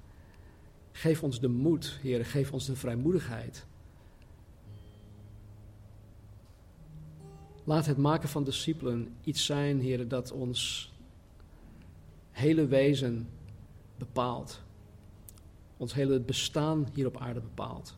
[0.93, 2.25] Geef ons de moed, Heer.
[2.25, 3.67] Geef ons de vrijmoedigheid
[7.65, 10.93] Laat het maken van discipelen iets zijn, heren, dat ons
[12.31, 13.29] hele wezen
[13.99, 14.63] bepaalt.
[15.77, 17.97] Ons hele bestaan hier op aarde bepaalt.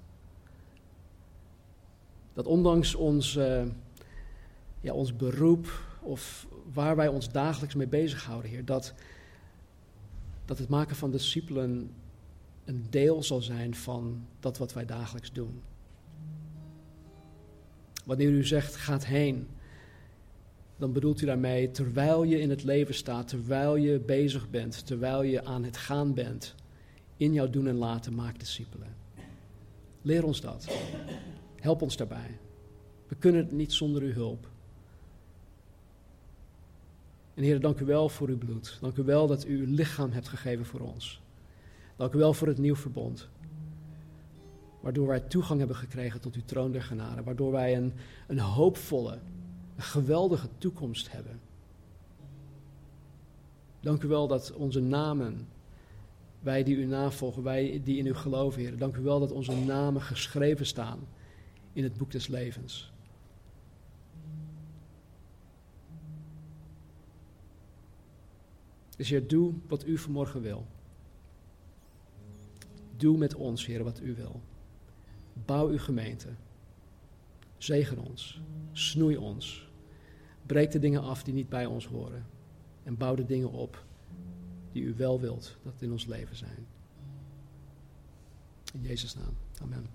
[2.33, 3.65] Dat ondanks ons, uh,
[4.81, 8.95] ja, ons beroep of waar wij ons dagelijks mee bezighouden, Heer, dat,
[10.45, 11.91] dat het maken van discipelen
[12.65, 15.62] een deel zal zijn van dat wat wij dagelijks doen.
[18.05, 19.49] Wanneer u zegt, gaat heen,
[20.77, 25.22] dan bedoelt u daarmee terwijl je in het leven staat, terwijl je bezig bent, terwijl
[25.22, 26.55] je aan het gaan bent,
[27.16, 28.97] in jouw doen en laten, maak discipelen.
[30.03, 30.68] Leer ons dat.
[31.61, 32.39] Help ons daarbij.
[33.09, 34.49] We kunnen het niet zonder uw hulp.
[37.35, 38.79] En Heer, dank u wel voor uw bloed.
[38.81, 41.20] Dank u wel dat u uw lichaam hebt gegeven voor ons.
[41.97, 43.29] Dank u wel voor het nieuw verbond
[44.85, 47.93] waardoor wij toegang hebben gekregen tot uw troon der genade, waardoor wij een,
[48.27, 49.18] een hoopvolle,
[49.77, 51.41] een geweldige toekomst hebben.
[53.81, 55.49] Dank u wel dat onze namen,
[56.41, 59.57] wij die u navolgen, wij die in u geloven, Heer, dank u wel dat onze
[59.57, 60.99] namen geschreven staan
[61.72, 62.93] in het boek des levens.
[68.97, 70.66] Dus Heer, doe wat u vanmorgen wil.
[72.97, 74.41] Doe met ons, Heer, wat u wil.
[75.45, 76.29] Bouw uw gemeente.
[77.65, 78.41] Zegen ons.
[78.73, 79.69] Snoei ons.
[80.47, 82.27] Breek de dingen af die niet bij ons horen.
[82.83, 83.85] En bouw de dingen op
[84.73, 86.67] die u wel wilt dat in ons leven zijn.
[88.73, 89.37] In Jezus' naam.
[89.62, 89.89] Amen.